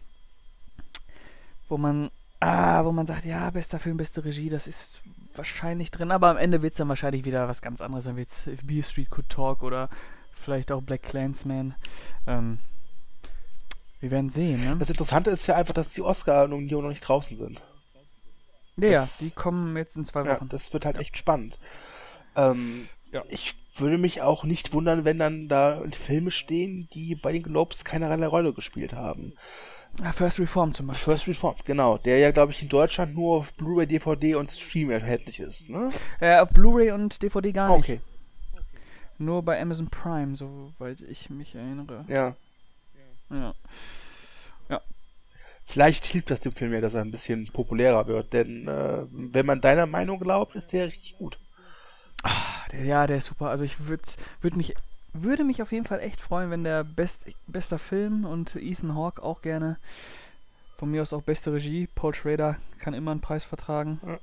wo 1.68 1.76
man, 1.76 2.10
ah, 2.40 2.84
wo 2.84 2.92
man 2.92 3.06
sagt, 3.06 3.24
ja, 3.24 3.50
bester 3.50 3.78
Film, 3.78 3.96
beste 3.98 4.24
Regie, 4.24 4.48
das 4.48 4.66
ist 4.66 5.00
wahrscheinlich 5.34 5.90
drin, 5.90 6.10
aber 6.10 6.28
am 6.28 6.36
Ende 6.36 6.62
wird 6.62 6.72
es 6.72 6.78
dann 6.78 6.88
wahrscheinlich 6.88 7.24
wieder 7.24 7.46
was 7.48 7.60
ganz 7.60 7.80
anderes. 7.80 8.04
Dann 8.04 8.16
wird 8.16 8.30
es 8.30 8.46
If 8.46 8.62
Beale 8.62 8.82
Street 8.82 9.10
Could 9.10 9.28
Talk 9.28 9.62
oder 9.62 9.90
vielleicht 10.42 10.72
auch 10.72 10.80
Black 10.80 11.02
Clansman. 11.02 11.74
Ähm, 12.26 12.58
wir 14.00 14.10
werden 14.10 14.30
sehen, 14.30 14.64
ne? 14.64 14.76
Das 14.78 14.88
Interessante 14.90 15.30
ist 15.30 15.46
ja 15.46 15.56
einfach, 15.56 15.74
dass 15.74 15.92
die 15.92 16.02
Oscar-Nominierungen 16.02 16.86
noch 16.86 16.92
nicht 16.94 17.06
draußen 17.06 17.36
sind. 17.36 17.60
Ja, 18.78 18.88
ja, 18.90 19.00
das- 19.02 19.18
die 19.18 19.30
kommen 19.30 19.76
jetzt 19.76 19.96
in 19.96 20.04
zwei 20.04 20.24
Ja, 20.24 20.36
Wochen. 20.36 20.48
das 20.48 20.72
wird 20.72 20.84
halt 20.86 20.98
echt 20.98 21.16
spannend. 21.18 21.58
Ähm, 22.36 22.88
Ja. 23.10 23.22
Ich 23.30 23.54
würde 23.78 23.96
mich 23.96 24.20
auch 24.20 24.44
nicht 24.44 24.74
wundern, 24.74 25.04
wenn 25.06 25.18
dann 25.18 25.48
da 25.48 25.82
Filme 25.92 26.30
stehen, 26.30 26.88
die 26.92 27.14
bei 27.14 27.32
den 27.32 27.42
Globes 27.42 27.82
keine 27.84 28.26
Rolle 28.26 28.52
gespielt 28.52 28.92
haben. 28.92 29.32
Ja, 30.02 30.12
First 30.12 30.38
Reform 30.38 30.74
zum 30.74 30.88
Beispiel. 30.88 31.04
First 31.14 31.26
Reformed, 31.26 31.64
genau. 31.64 31.96
Der 31.96 32.18
ja, 32.18 32.30
glaube 32.32 32.52
ich, 32.52 32.60
in 32.62 32.68
Deutschland 32.68 33.14
nur 33.14 33.36
auf 33.38 33.54
Blu-ray, 33.54 33.86
DVD 33.86 34.34
und 34.34 34.50
Stream 34.50 34.90
erhältlich 34.90 35.40
ist. 35.40 35.70
Ne? 35.70 35.90
Äh, 36.20 36.38
auf 36.38 36.50
Blu-ray 36.50 36.90
und 36.90 37.22
DVD 37.22 37.50
gar 37.52 37.74
nicht. 37.78 37.84
Okay, 37.88 38.00
Nur 39.16 39.42
bei 39.42 39.58
Amazon 39.60 39.88
Prime, 39.88 40.36
soweit 40.36 41.00
ich 41.00 41.30
mich 41.30 41.54
erinnere. 41.54 42.04
ja. 42.08 42.36
Ja. 43.30 43.54
Vielleicht 45.68 46.06
hilft 46.06 46.30
das 46.30 46.40
dem 46.40 46.52
Film 46.52 46.72
ja, 46.72 46.80
dass 46.80 46.94
er 46.94 47.02
ein 47.02 47.10
bisschen 47.10 47.46
populärer 47.52 48.06
wird, 48.06 48.32
denn 48.32 48.66
äh, 48.66 49.04
wenn 49.10 49.44
man 49.44 49.60
deiner 49.60 49.84
Meinung 49.84 50.18
glaubt, 50.18 50.56
ist 50.56 50.72
der 50.72 50.86
richtig 50.86 51.18
gut. 51.18 51.38
Der, 52.72 52.84
ja, 52.84 53.06
der 53.06 53.18
ist 53.18 53.26
super. 53.26 53.50
Also 53.50 53.64
ich 53.64 53.86
würde 53.86 54.02
würd 54.40 54.56
mich 54.56 54.74
würde 55.12 55.44
mich 55.44 55.60
auf 55.60 55.70
jeden 55.70 55.84
Fall 55.84 56.00
echt 56.00 56.22
freuen, 56.22 56.50
wenn 56.50 56.64
der 56.64 56.84
best, 56.84 57.26
bester 57.46 57.78
Film 57.78 58.24
und 58.24 58.56
Ethan 58.56 58.94
Hawke 58.94 59.22
auch 59.22 59.42
gerne 59.42 59.76
von 60.78 60.90
mir 60.90 61.02
aus 61.02 61.12
auch 61.12 61.22
beste 61.22 61.52
Regie. 61.52 61.86
Paul 61.94 62.14
Schrader 62.14 62.56
kann 62.78 62.94
immer 62.94 63.10
einen 63.10 63.20
Preis 63.20 63.44
vertragen. 63.44 64.00
Ja. 64.06 64.18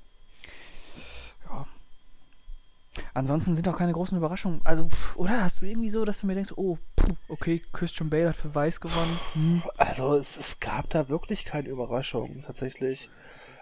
Ansonsten 3.15 3.55
sind 3.55 3.65
auch 3.69 3.77
keine 3.77 3.93
großen 3.93 4.17
Überraschungen. 4.17 4.60
Also, 4.65 4.89
pff, 4.89 5.15
oder 5.15 5.41
hast 5.41 5.62
du 5.62 5.65
irgendwie 5.65 5.89
so, 5.89 6.03
dass 6.03 6.19
du 6.19 6.27
mir 6.27 6.36
denkst, 6.36 6.51
oh, 6.57 6.77
pff, 7.00 7.15
okay, 7.29 7.62
Christian 7.72 8.10
Bale 8.10 8.27
hat 8.27 8.36
für 8.36 8.53
Weiß 8.53 8.81
gewonnen. 8.81 9.17
Hm. 9.34 9.63
Also 9.77 10.15
es, 10.15 10.36
es 10.38 10.60
gab 10.60 10.89
da 10.89 11.07
wirklich 11.07 11.45
keine 11.45 11.69
Überraschung, 11.69 12.43
tatsächlich. 12.45 13.10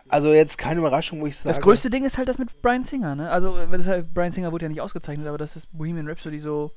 Also 0.10 0.33
jetzt 0.33 0.57
keine 0.57 0.79
Überraschung, 0.79 1.22
wo 1.22 1.27
ich 1.27 1.38
sage. 1.38 1.53
Das 1.53 1.62
größte 1.62 1.91
Ding 1.91 2.03
ist 2.03 2.17
halt 2.17 2.27
das 2.29 2.39
mit 2.39 2.63
Brian 2.63 2.83
Singer, 2.83 3.13
ne? 3.13 3.29
Also 3.29 3.55
das 3.67 3.86
halt, 3.86 4.12
Brian 4.12 4.31
Singer 4.31 4.51
wurde 4.51 4.65
ja 4.65 4.69
nicht 4.69 4.81
ausgezeichnet, 4.81 5.27
aber 5.27 5.38
dass 5.38 5.53
das 5.53 5.67
Bohemian 5.67 6.07
Rhapsody 6.07 6.39
so 6.39 6.72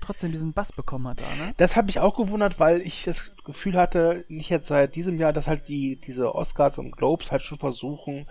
trotzdem 0.00 0.32
diesen 0.32 0.52
Bass 0.52 0.72
bekommen 0.72 1.08
hat 1.08 1.20
da, 1.20 1.44
ne? 1.44 1.54
Das 1.56 1.76
hat 1.76 1.86
mich 1.86 1.98
auch 1.98 2.16
gewundert, 2.16 2.60
weil 2.60 2.80
ich 2.82 3.04
das 3.04 3.34
Gefühl 3.44 3.74
hatte, 3.74 4.24
nicht 4.28 4.50
jetzt 4.50 4.66
seit 4.66 4.94
diesem 4.94 5.18
Jahr, 5.18 5.32
dass 5.32 5.46
halt 5.46 5.68
die 5.68 5.96
diese 5.96 6.34
Oscars 6.34 6.78
und 6.78 6.96
Globes 6.96 7.32
halt 7.32 7.42
schon 7.42 7.58
versuchen, 7.58 8.26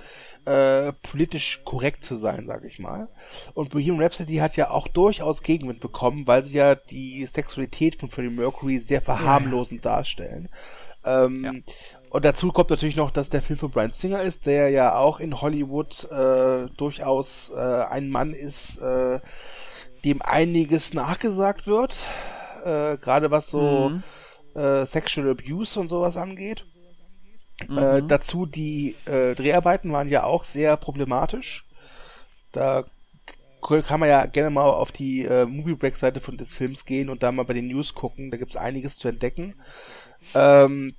äh, 0.46 0.93
politisch 0.93 1.62
korrekt 1.65 2.03
zu 2.03 2.15
sein, 2.15 2.46
sag 2.48 2.63
ich 2.65 2.79
mal. 2.79 3.08
Und 3.53 3.72
Bohemian 3.72 4.01
Rhapsody 4.01 4.36
hat 4.36 4.55
ja 4.55 4.70
auch 4.70 4.88
durchaus 4.88 5.41
Gegenwind 5.41 5.79
bekommen, 5.79 6.27
weil 6.27 6.43
sie 6.43 6.53
ja 6.53 6.75
die 6.75 7.25
Sexualität 7.25 7.96
von 7.96 8.10
Freddie 8.10 8.29
Mercury 8.29 8.79
sehr 8.79 9.01
verharmlosend 9.01 9.84
ja. 9.84 9.91
darstellen. 9.91 10.50
Ähm, 11.05 11.43
ja. 11.43 11.51
Und 12.10 12.25
dazu 12.25 12.51
kommt 12.51 12.70
natürlich 12.70 12.96
noch, 12.96 13.10
dass 13.10 13.32
der 13.32 13.41
Film 13.41 13.58
von 13.58 13.72
Brian 13.72 13.91
Singer 13.91 14.22
ist, 14.22 14.46
der 14.46 14.70
ja 14.70 14.96
auch 14.96 15.20
in 15.20 15.41
Hollywood 15.41 16.08
äh, 16.12 16.67
durchaus 16.77 17.50
äh, 17.50 17.60
ein 17.60 18.10
Mann 18.10 18.34
ist, 18.34 18.77
äh, 18.77 19.20
dem 20.05 20.22
einiges 20.22 20.93
nachgesagt 20.93 21.67
wird, 21.67 21.95
äh, 22.63 22.98
gerade 22.98 23.31
was 23.31 23.48
so 23.50 23.89
mhm. 23.89 24.60
äh, 24.60 24.86
Sexual 24.86 25.31
Abuse 25.31 25.79
und 25.79 25.88
sowas 25.88 26.17
angeht. 26.17 26.65
Mhm. 27.67 27.77
Äh, 27.77 28.01
dazu 28.07 28.45
die 28.45 28.95
äh, 29.05 29.36
Dreharbeiten 29.36 29.91
waren 29.91 30.10
ja 30.10 30.24
auch 30.24 30.43
sehr 30.43 30.77
problematisch. 30.77 31.65
Da 32.51 32.86
kann 33.62 34.00
man 34.00 34.10
ja 34.10 34.25
gerne 34.25 34.50
mal 34.50 34.63
auf 34.63 34.91
die 34.91 35.24
äh, 35.24 35.45
Movie 35.45 35.75
Break 35.75 35.95
Seite 35.95 36.19
von 36.19 36.38
des 36.38 36.53
Films 36.53 36.86
gehen 36.86 37.10
und 37.10 37.24
da 37.24 37.31
mal 37.31 37.45
bei 37.45 37.53
den 37.53 37.67
News 37.67 37.93
gucken. 37.93 38.29
Da 38.29 38.38
gibt's 38.38 38.57
einiges 38.57 38.98
zu 38.98 39.07
entdecken. 39.07 39.55
Ähm, 40.36 40.95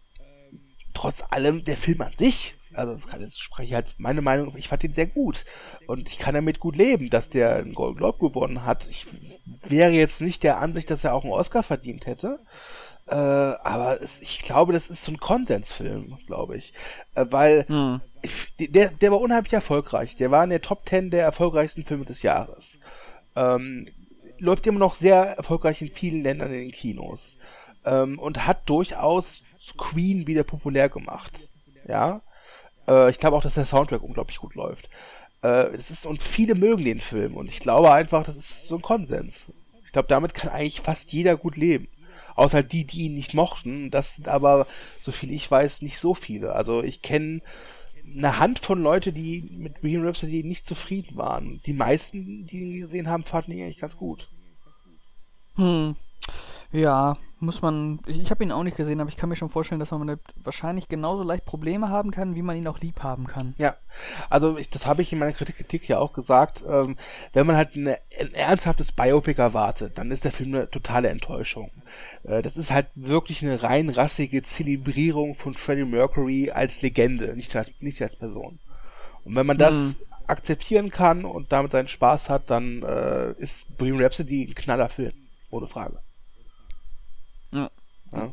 trotz 0.94 1.22
allem 1.30 1.64
der 1.64 1.76
Film 1.76 2.00
an 2.00 2.12
sich 2.14 2.56
also 2.74 2.98
jetzt 3.18 3.42
spreche 3.42 3.68
ich 3.68 3.74
halt 3.74 3.94
meine 3.98 4.22
Meinung, 4.22 4.54
ich 4.56 4.68
fand 4.68 4.84
ihn 4.84 4.94
sehr 4.94 5.06
gut. 5.06 5.44
Und 5.86 6.08
ich 6.08 6.18
kann 6.18 6.34
damit 6.34 6.60
gut 6.60 6.76
leben, 6.76 7.10
dass 7.10 7.30
der 7.30 7.56
einen 7.56 7.74
Golden 7.74 7.98
Globe 7.98 8.18
gewonnen 8.18 8.64
hat. 8.64 8.88
Ich 8.88 9.06
wäre 9.66 9.90
jetzt 9.90 10.20
nicht 10.20 10.42
der 10.42 10.58
Ansicht, 10.58 10.90
dass 10.90 11.04
er 11.04 11.14
auch 11.14 11.24
einen 11.24 11.32
Oscar 11.32 11.62
verdient 11.62 12.06
hätte. 12.06 12.40
Äh, 13.06 13.14
aber 13.14 14.00
es, 14.00 14.20
ich 14.22 14.38
glaube, 14.40 14.72
das 14.72 14.88
ist 14.88 15.04
so 15.04 15.12
ein 15.12 15.20
Konsensfilm, 15.20 16.18
glaube 16.26 16.56
ich. 16.56 16.72
Äh, 17.14 17.26
weil 17.30 17.66
hm. 17.68 18.00
ich, 18.22 18.70
der, 18.70 18.88
der 18.88 19.10
war 19.10 19.20
unheimlich 19.20 19.52
erfolgreich. 19.52 20.16
Der 20.16 20.30
war 20.30 20.44
in 20.44 20.50
der 20.50 20.62
Top 20.62 20.88
10 20.88 21.10
der 21.10 21.24
erfolgreichsten 21.24 21.84
Filme 21.84 22.04
des 22.04 22.22
Jahres. 22.22 22.78
Ähm, 23.36 23.84
läuft 24.38 24.66
immer 24.66 24.78
noch 24.78 24.94
sehr 24.94 25.36
erfolgreich 25.36 25.82
in 25.82 25.88
vielen 25.88 26.22
Ländern 26.22 26.52
in 26.52 26.60
den 26.60 26.72
Kinos. 26.72 27.36
Ähm, 27.84 28.18
und 28.18 28.46
hat 28.46 28.68
durchaus 28.68 29.42
Queen 29.76 30.26
wieder 30.26 30.44
populär 30.44 30.88
gemacht. 30.88 31.48
Ja. 31.86 32.22
Äh, 32.88 33.10
ich 33.10 33.18
glaube 33.18 33.36
auch, 33.36 33.42
dass 33.42 33.54
der 33.54 33.66
Soundtrack 33.66 34.02
unglaublich 34.02 34.38
gut 34.38 34.54
läuft. 34.54 34.88
Äh, 35.42 35.72
das 35.72 35.90
ist, 35.90 36.06
und 36.06 36.22
viele 36.22 36.54
mögen 36.54 36.84
den 36.84 37.00
Film 37.00 37.36
und 37.36 37.48
ich 37.48 37.60
glaube 37.60 37.92
einfach, 37.92 38.24
das 38.24 38.36
ist 38.36 38.66
so 38.66 38.76
ein 38.76 38.82
Konsens. 38.82 39.46
Ich 39.84 39.92
glaube, 39.92 40.08
damit 40.08 40.34
kann 40.34 40.50
eigentlich 40.50 40.80
fast 40.80 41.12
jeder 41.12 41.36
gut 41.36 41.56
leben. 41.56 41.88
Außer 42.36 42.62
die, 42.62 42.84
die 42.84 43.02
ihn 43.02 43.14
nicht 43.14 43.34
mochten. 43.34 43.90
Das 43.90 44.16
sind 44.16 44.26
aber, 44.28 44.66
so 45.00 45.12
viel 45.12 45.32
ich 45.32 45.48
weiß, 45.48 45.82
nicht 45.82 45.98
so 45.98 46.14
viele. 46.14 46.52
Also 46.54 46.82
ich 46.82 47.00
kenne 47.00 47.42
eine 48.16 48.38
Hand 48.38 48.58
von 48.58 48.82
Leute, 48.82 49.12
die 49.12 49.42
mit 49.42 49.80
Bohemian 49.80 50.06
Rhapsody 50.06 50.42
nicht 50.42 50.66
zufrieden 50.66 51.16
waren. 51.16 51.60
Die 51.66 51.72
meisten, 51.72 52.46
die 52.46 52.60
ihn 52.60 52.80
gesehen 52.80 53.08
haben, 53.08 53.22
fanden 53.22 53.52
ihn 53.52 53.62
eigentlich 53.62 53.78
ganz 53.78 53.96
gut. 53.96 54.28
Hm. 55.56 55.96
Ja, 56.74 57.14
muss 57.38 57.62
man. 57.62 58.00
Ich, 58.06 58.30
habe 58.32 58.42
ihn 58.42 58.50
auch 58.50 58.64
nicht 58.64 58.76
gesehen, 58.76 59.00
aber 59.00 59.08
ich 59.08 59.16
kann 59.16 59.28
mir 59.28 59.36
schon 59.36 59.48
vorstellen, 59.48 59.78
dass 59.78 59.92
man 59.92 60.18
wahrscheinlich 60.42 60.88
genauso 60.88 61.22
leicht 61.22 61.44
Probleme 61.44 61.88
haben 61.88 62.10
kann, 62.10 62.34
wie 62.34 62.42
man 62.42 62.56
ihn 62.56 62.66
auch 62.66 62.80
lieb 62.80 63.00
haben 63.02 63.28
kann. 63.28 63.54
Ja, 63.58 63.76
also 64.28 64.56
ich, 64.58 64.70
das 64.70 64.84
habe 64.84 65.02
ich 65.02 65.12
in 65.12 65.20
meiner 65.20 65.32
Kritik 65.34 65.88
ja 65.88 65.98
auch 65.98 66.12
gesagt. 66.12 66.64
Ähm, 66.68 66.96
wenn 67.32 67.46
man 67.46 67.56
halt 67.56 67.76
eine, 67.76 67.98
ein 68.18 68.34
ernsthaftes 68.34 68.90
Biopic 68.90 69.40
erwartet, 69.40 69.98
dann 69.98 70.10
ist 70.10 70.24
der 70.24 70.32
Film 70.32 70.54
eine 70.54 70.68
totale 70.68 71.10
Enttäuschung. 71.10 71.70
Äh, 72.24 72.42
das 72.42 72.56
ist 72.56 72.72
halt 72.72 72.88
wirklich 72.96 73.44
eine 73.44 73.62
rein 73.62 73.88
rassige 73.88 74.42
Zelebrierung 74.42 75.36
von 75.36 75.54
Freddie 75.54 75.84
Mercury 75.84 76.50
als 76.50 76.82
Legende, 76.82 77.36
nicht 77.36 77.54
als, 77.54 77.70
nicht 77.78 78.02
als 78.02 78.16
Person. 78.16 78.58
Und 79.24 79.36
wenn 79.36 79.46
man 79.46 79.58
das 79.58 79.74
hm. 79.74 79.96
akzeptieren 80.26 80.90
kann 80.90 81.24
und 81.24 81.52
damit 81.52 81.70
seinen 81.70 81.88
Spaß 81.88 82.30
hat, 82.30 82.50
dann 82.50 82.82
äh, 82.82 83.32
ist 83.38 83.76
Bohemian 83.78 84.02
Rhapsody 84.02 84.46
ein 84.48 84.54
knaller 84.54 84.88
Film. 84.88 85.12
Ohne 85.54 85.68
Frage. 85.68 86.00
Ja. 87.52 87.70
ja. 88.12 88.32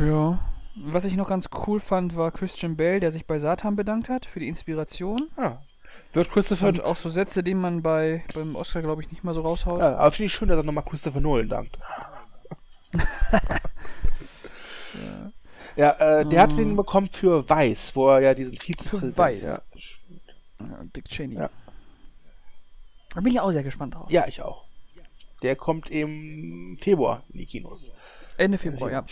Ja. 0.00 0.50
Was 0.74 1.04
ich 1.04 1.14
noch 1.14 1.28
ganz 1.28 1.48
cool 1.66 1.78
fand, 1.78 2.16
war 2.16 2.32
Christian 2.32 2.76
Bale, 2.76 2.98
der 2.98 3.12
sich 3.12 3.24
bei 3.24 3.38
Satan 3.38 3.76
bedankt 3.76 4.08
hat 4.08 4.26
für 4.26 4.40
die 4.40 4.48
Inspiration. 4.48 5.28
Ah. 5.36 5.58
Wird 6.12 6.28
Christopher. 6.30 6.68
Und 6.68 6.82
auch 6.82 6.96
so 6.96 7.08
Sätze, 7.08 7.44
die 7.44 7.54
man 7.54 7.82
bei 7.82 8.24
beim 8.34 8.56
Oscar, 8.56 8.82
glaube 8.82 9.02
ich, 9.02 9.12
nicht 9.12 9.22
mal 9.22 9.32
so 9.32 9.42
raushaut. 9.42 9.78
Ja, 9.78 9.96
aber 9.96 10.10
finde 10.10 10.26
ich 10.26 10.32
schön, 10.32 10.48
dass 10.48 10.56
er 10.56 10.64
nochmal 10.64 10.84
Christopher 10.84 11.20
Nolan 11.20 11.48
dankt. 11.48 11.78
ja, 15.76 15.76
ja 16.00 16.20
äh, 16.20 16.26
der 16.26 16.42
hat 16.42 16.56
den 16.56 16.74
bekommen 16.74 17.10
für 17.12 17.48
Weiß, 17.48 17.94
wo 17.94 18.08
er 18.08 18.20
ja 18.20 18.34
diesen 18.34 18.56
Vizepräsident. 18.56 19.16
Weiß. 19.16 19.42
Ja. 19.42 19.60
ja. 20.58 20.84
Dick 20.96 21.04
Cheney. 21.04 21.36
Ja. 21.36 21.50
Da 23.14 23.20
bin 23.20 23.32
ich 23.32 23.38
auch 23.38 23.52
sehr 23.52 23.62
gespannt 23.62 23.94
drauf. 23.94 24.10
Ja, 24.10 24.26
ich 24.26 24.42
auch. 24.42 24.64
Der 25.42 25.56
kommt 25.56 25.90
im 25.90 26.78
Februar 26.80 27.22
in 27.32 27.38
die 27.38 27.46
Kinos. 27.46 27.92
Ende 28.36 28.58
Februar, 28.58 28.90
ja. 28.90 29.04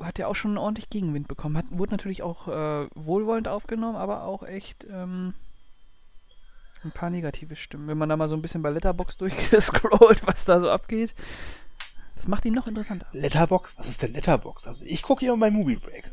Hat 0.00 0.18
ja 0.18 0.26
auch 0.28 0.34
schon 0.34 0.56
ordentlich 0.58 0.90
Gegenwind 0.90 1.28
bekommen. 1.28 1.56
Hat, 1.56 1.66
wurde 1.70 1.92
natürlich 1.92 2.22
auch 2.22 2.48
äh, 2.48 2.88
wohlwollend 2.94 3.48
aufgenommen, 3.48 3.96
aber 3.96 4.24
auch 4.24 4.42
echt 4.44 4.86
ähm, 4.90 5.34
ein 6.84 6.92
paar 6.92 7.10
negative 7.10 7.56
Stimmen. 7.56 7.88
Wenn 7.88 7.98
man 7.98 8.08
da 8.08 8.16
mal 8.16 8.28
so 8.28 8.34
ein 8.34 8.42
bisschen 8.42 8.62
bei 8.62 8.70
Letterbox 8.70 9.16
durchgescrollt, 9.18 10.26
was 10.26 10.44
da 10.44 10.60
so 10.60 10.70
abgeht. 10.70 11.14
Das 12.16 12.28
macht 12.28 12.44
ihn 12.44 12.54
noch 12.54 12.68
interessanter. 12.68 13.06
Letterbox? 13.12 13.74
Was 13.76 13.88
ist 13.88 14.02
denn 14.02 14.12
Letterbox? 14.12 14.68
Also 14.68 14.84
ich 14.84 15.02
gucke 15.02 15.24
hier 15.24 15.36
bei 15.36 15.50
Movie 15.50 15.76
Break. 15.76 16.10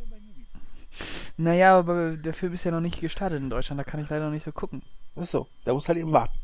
Naja, 1.38 1.78
aber 1.78 2.18
der 2.18 2.34
Film 2.34 2.54
ist 2.54 2.64
ja 2.64 2.72
noch 2.72 2.82
nicht 2.82 3.00
gestartet 3.00 3.40
in 3.40 3.50
Deutschland, 3.50 3.80
da 3.80 3.84
kann 3.84 4.04
ich 4.04 4.10
leider 4.10 4.26
noch 4.26 4.34
nicht 4.34 4.44
so 4.44 4.52
gucken. 4.52 4.82
Ach 5.16 5.26
so, 5.26 5.48
da 5.64 5.74
muss 5.74 5.88
halt 5.88 6.00
eben 6.00 6.12
warten. 6.12 6.38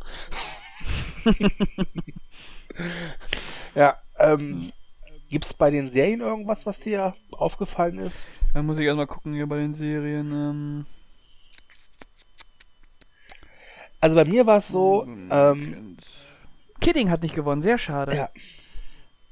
ja, 3.75 3.95
ähm, 4.19 4.71
gibt's 5.29 5.53
bei 5.53 5.69
den 5.69 5.87
Serien 5.87 6.21
irgendwas, 6.21 6.65
was 6.65 6.79
dir 6.79 7.15
aufgefallen 7.31 7.97
ist? 7.99 8.23
Da 8.53 8.63
muss 8.63 8.79
ich 8.79 8.85
erstmal 8.85 9.07
gucken 9.07 9.33
hier 9.33 9.47
bei 9.47 9.57
den 9.57 9.73
Serien. 9.73 10.31
Ähm 10.31 10.85
also 13.99 14.15
bei 14.15 14.25
mir 14.25 14.45
war 14.45 14.59
es 14.59 14.67
so, 14.67 15.03
hm, 15.03 15.29
ähm, 15.31 15.97
Kidding 16.79 17.09
hat 17.09 17.23
nicht 17.23 17.35
gewonnen, 17.35 17.61
sehr 17.61 17.77
schade. 17.77 18.15
Ja. 18.15 18.29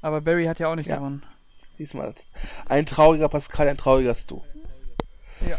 Aber 0.02 0.20
Barry 0.20 0.46
hat 0.46 0.58
ja 0.58 0.68
auch 0.68 0.74
nicht 0.74 0.88
ja. 0.88 0.96
gewonnen. 0.96 1.22
Diesmal. 1.78 2.14
Ein 2.66 2.86
trauriger 2.86 3.28
Pascal, 3.28 3.68
ein 3.68 3.76
trauriger 3.76 4.14
Stu. 4.14 4.42
Ja. 5.48 5.58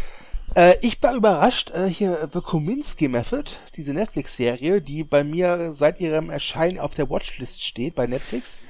Äh, 0.56 0.78
ich 0.82 1.04
war 1.04 1.14
überrascht, 1.14 1.72
äh, 1.72 1.88
hier 1.88 2.30
The 2.32 2.40
Kominsky 2.40 3.10
Method, 3.10 3.52
diese 3.76 3.94
Netflix-Serie, 3.94 4.82
die 4.82 5.04
bei 5.04 5.24
mir 5.24 5.74
seit 5.74 6.00
ihrem 6.00 6.30
Erscheinen 6.30 6.80
auf 6.80 6.96
der 6.96 7.10
Watchlist 7.10 7.64
steht 7.64 7.96
bei 7.96 8.08
Netflix. 8.08 8.62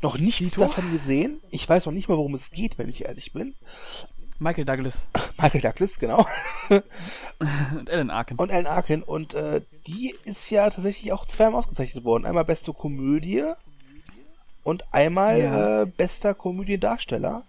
Noch 0.00 0.18
nichts 0.18 0.52
davon 0.52 0.92
gesehen. 0.92 1.40
Ich 1.50 1.68
weiß 1.68 1.86
noch 1.86 1.92
nicht 1.92 2.08
mal, 2.08 2.16
worum 2.16 2.34
es 2.34 2.50
geht, 2.50 2.78
wenn 2.78 2.88
ich 2.88 3.04
ehrlich 3.04 3.32
bin. 3.32 3.54
Michael 4.38 4.64
Douglas. 4.64 5.02
Michael 5.40 5.60
Douglas, 5.60 5.98
genau. 5.98 6.26
und 7.38 7.90
Alan 7.90 8.10
Arkin. 8.10 8.36
Und 8.38 8.50
Alan 8.50 8.66
Arkin. 8.66 9.02
Und 9.02 9.34
äh, 9.34 9.62
die 9.86 10.14
ist 10.24 10.48
ja 10.50 10.70
tatsächlich 10.70 11.12
auch 11.12 11.26
zweimal 11.26 11.60
ausgezeichnet 11.60 12.04
worden. 12.04 12.24
Einmal 12.24 12.44
beste 12.44 12.72
Komödie 12.72 13.44
und 14.64 14.84
einmal 14.92 15.40
ja. 15.40 15.82
äh, 15.82 15.86
bester 15.86 16.34
Komödiendarsteller. 16.34 17.44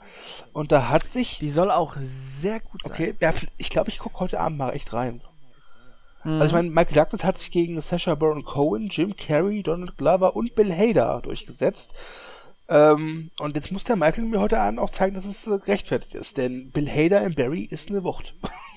Und 0.52 0.72
da 0.72 0.90
hat 0.90 1.08
sich. 1.08 1.40
Die 1.40 1.50
soll 1.50 1.72
auch 1.72 1.96
sehr 2.02 2.60
gut 2.60 2.84
sein. 2.84 2.92
Okay, 2.92 3.16
ja, 3.20 3.34
ich 3.58 3.70
glaube, 3.70 3.90
ich 3.90 4.00
gucke 4.00 4.20
heute 4.20 4.40
Abend 4.40 4.58
mal 4.58 4.72
echt 4.72 4.94
rein. 4.94 5.22
Mhm. 6.24 6.34
Also 6.34 6.46
ich 6.48 6.54
meine, 6.54 6.70
Michael 6.70 6.96
Douglas 6.96 7.24
hat 7.24 7.38
sich 7.38 7.52
gegen 7.52 7.80
Sacha 7.82 8.16
Baron 8.16 8.44
Cohen, 8.44 8.88
Jim 8.88 9.16
Carrey, 9.16 9.62
Donald 9.62 9.98
Glover 9.98 10.36
und 10.36 10.56
Bill 10.56 10.74
Hader 10.74 11.22
durchgesetzt. 11.22 11.94
Ähm, 12.70 13.30
und 13.40 13.56
jetzt 13.56 13.72
muss 13.72 13.84
der 13.84 13.98
Michael 13.98 14.26
mir 14.26 14.40
heute 14.40 14.60
Abend 14.60 14.80
auch 14.80 14.90
zeigen, 14.90 15.16
dass 15.16 15.26
es 15.26 15.46
äh, 15.48 15.60
gerechtfertigt 15.60 16.16
ist. 16.16 16.38
Denn 16.38 16.72
Bill 16.72 16.90
Hader 16.90 17.22
in 17.22 17.36
Barry 17.36 17.64
ist 17.64 17.90
eine 17.90 18.04
Wucht. 18.04 18.34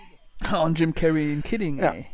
und 0.62 0.78
Jim 0.78 0.94
Carrey 0.94 1.32
in 1.32 1.42
Kidding, 1.42 1.78
ja. 1.78 1.92
ey. 1.92 2.06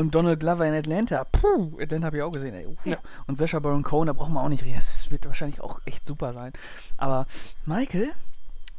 Und 0.00 0.14
Donald 0.14 0.40
Glover 0.40 0.66
in 0.66 0.72
Atlanta. 0.72 1.24
Puh, 1.24 1.76
den 1.84 2.06
habe 2.06 2.16
ich 2.16 2.22
auch 2.22 2.30
gesehen, 2.30 2.54
ey. 2.54 2.66
Ja. 2.84 2.96
Und 3.26 3.36
Sasha 3.36 3.58
Baron 3.58 3.82
Cohen, 3.82 4.06
da 4.06 4.14
brauchen 4.14 4.32
wir 4.32 4.42
auch 4.42 4.48
nicht 4.48 4.64
reden. 4.64 4.76
Das 4.76 5.10
wird 5.10 5.26
wahrscheinlich 5.26 5.60
auch 5.60 5.78
echt 5.84 6.06
super 6.06 6.32
sein. 6.32 6.54
Aber 6.96 7.26
Michael, 7.66 8.10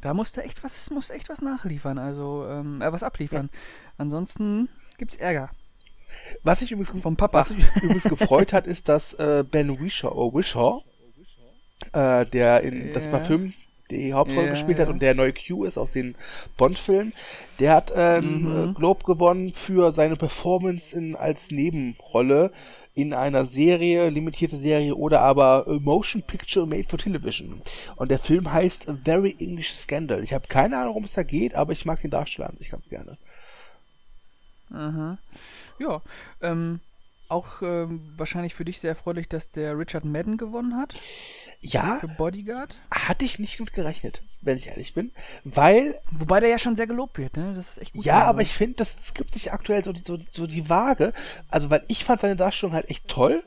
da 0.01 0.15
musste 0.15 0.43
echt 0.43 0.63
was, 0.63 0.89
musste 0.89 1.13
echt 1.13 1.29
was 1.29 1.43
nachliefern, 1.43 1.99
also 1.99 2.47
ähm, 2.49 2.81
äh, 2.81 2.91
was 2.91 3.03
abliefern. 3.03 3.51
Ja. 3.53 3.59
Ansonsten 3.99 4.67
gibt's 4.97 5.15
Ärger. 5.15 5.51
Was 6.41 6.63
ich 6.63 6.71
übrigens 6.71 6.99
vom 6.99 7.15
Papa, 7.15 7.41
was 7.41 7.55
mich 7.55 7.67
übrigens 7.75 8.03
gefreut 8.05 8.51
hat, 8.51 8.65
ist, 8.65 8.89
dass 8.89 9.13
äh, 9.13 9.45
Ben 9.49 9.79
Wishaw, 9.79 10.11
oh, 10.11 10.33
Wishaw 10.33 10.83
äh, 11.93 12.25
der 12.25 12.61
in 12.63 12.93
das 12.93 13.05
Ja. 13.05 13.11
Parfüm 13.11 13.53
die 13.91 14.13
Hauptrolle 14.13 14.47
Ja, 14.47 14.49
gespielt 14.49 14.79
hat 14.79 14.89
und 14.89 15.01
der 15.01 15.15
neue 15.15 15.33
Q 15.33 15.65
ist 15.65 15.77
aus 15.77 15.91
den 15.93 16.15
Bond-Filmen. 16.57 17.13
Der 17.59 17.73
hat 17.73 17.91
äh, 17.91 17.95
einen 18.17 18.45
Mhm. 18.45 18.47
äh, 18.47 18.67
Globe 18.73 19.03
gewonnen 19.05 19.53
für 19.53 19.91
seine 19.91 20.15
Performance 20.17 20.95
in, 20.95 21.15
als 21.15 21.51
Nebenrolle 21.51 22.51
in 22.93 23.13
einer 23.13 23.45
Serie, 23.45 24.09
limitierte 24.09 24.57
Serie 24.57 24.95
oder 24.95 25.21
aber 25.21 25.65
a 25.67 25.73
Motion 25.79 26.23
Picture 26.23 26.67
Made 26.67 26.85
for 26.89 26.99
Television. 26.99 27.61
Und 27.95 28.11
der 28.11 28.19
Film 28.19 28.51
heißt 28.51 28.89
A 28.89 28.97
Very 29.05 29.35
English 29.39 29.71
Scandal. 29.73 30.23
Ich 30.23 30.33
habe 30.33 30.47
keine 30.47 30.77
Ahnung, 30.77 30.89
worum 30.95 31.05
es 31.05 31.13
da 31.13 31.23
geht, 31.23 31.55
aber 31.55 31.71
ich 31.73 31.85
mag 31.85 32.01
den 32.01 32.11
Darsteller 32.11 32.49
an 32.49 32.57
sich 32.57 32.69
ganz 32.69 32.89
gerne. 32.89 33.17
Aha. 34.71 35.17
Ja, 35.79 36.01
ähm, 36.41 36.81
auch 37.27 37.61
ähm, 37.61 38.13
wahrscheinlich 38.17 38.55
für 38.55 38.65
dich 38.65 38.79
sehr 38.79 38.91
erfreulich, 38.91 39.29
dass 39.29 39.51
der 39.51 39.77
Richard 39.77 40.05
Madden 40.05 40.37
gewonnen 40.37 40.77
hat 40.77 40.95
Ja, 41.61 41.97
für 41.99 42.07
Bodyguard. 42.07 42.79
hatte 42.89 43.23
ich 43.23 43.37
nicht 43.37 43.59
mit 43.59 43.71
gerechnet, 43.73 44.21
wenn 44.41 44.57
ich 44.57 44.67
ehrlich 44.67 44.93
bin, 44.95 45.11
weil 45.43 45.99
Wobei 46.11 46.39
der 46.39 46.49
ja 46.49 46.57
schon 46.57 46.75
sehr 46.75 46.87
gelobt 46.87 47.17
wird, 47.19 47.37
ne? 47.37 47.53
Das 47.55 47.69
ist 47.69 47.77
echt 47.77 47.93
gut. 47.93 48.03
Ja, 48.03 48.23
aber 48.25 48.41
ich 48.41 48.53
finde, 48.53 48.77
das, 48.77 49.13
gibt 49.13 49.33
sich 49.35 49.51
aktuell 49.53 49.83
so, 49.83 49.93
die- 49.93 50.01
so, 50.05 50.17
so 50.31 50.47
die 50.47 50.69
Waage. 50.69 51.13
Also, 51.49 51.69
weil 51.69 51.83
ich 51.87 52.03
fand 52.03 52.19
seine 52.21 52.35
Darstellung 52.35 52.73
halt 52.73 52.89
echt 52.89 53.07
toll, 53.07 53.43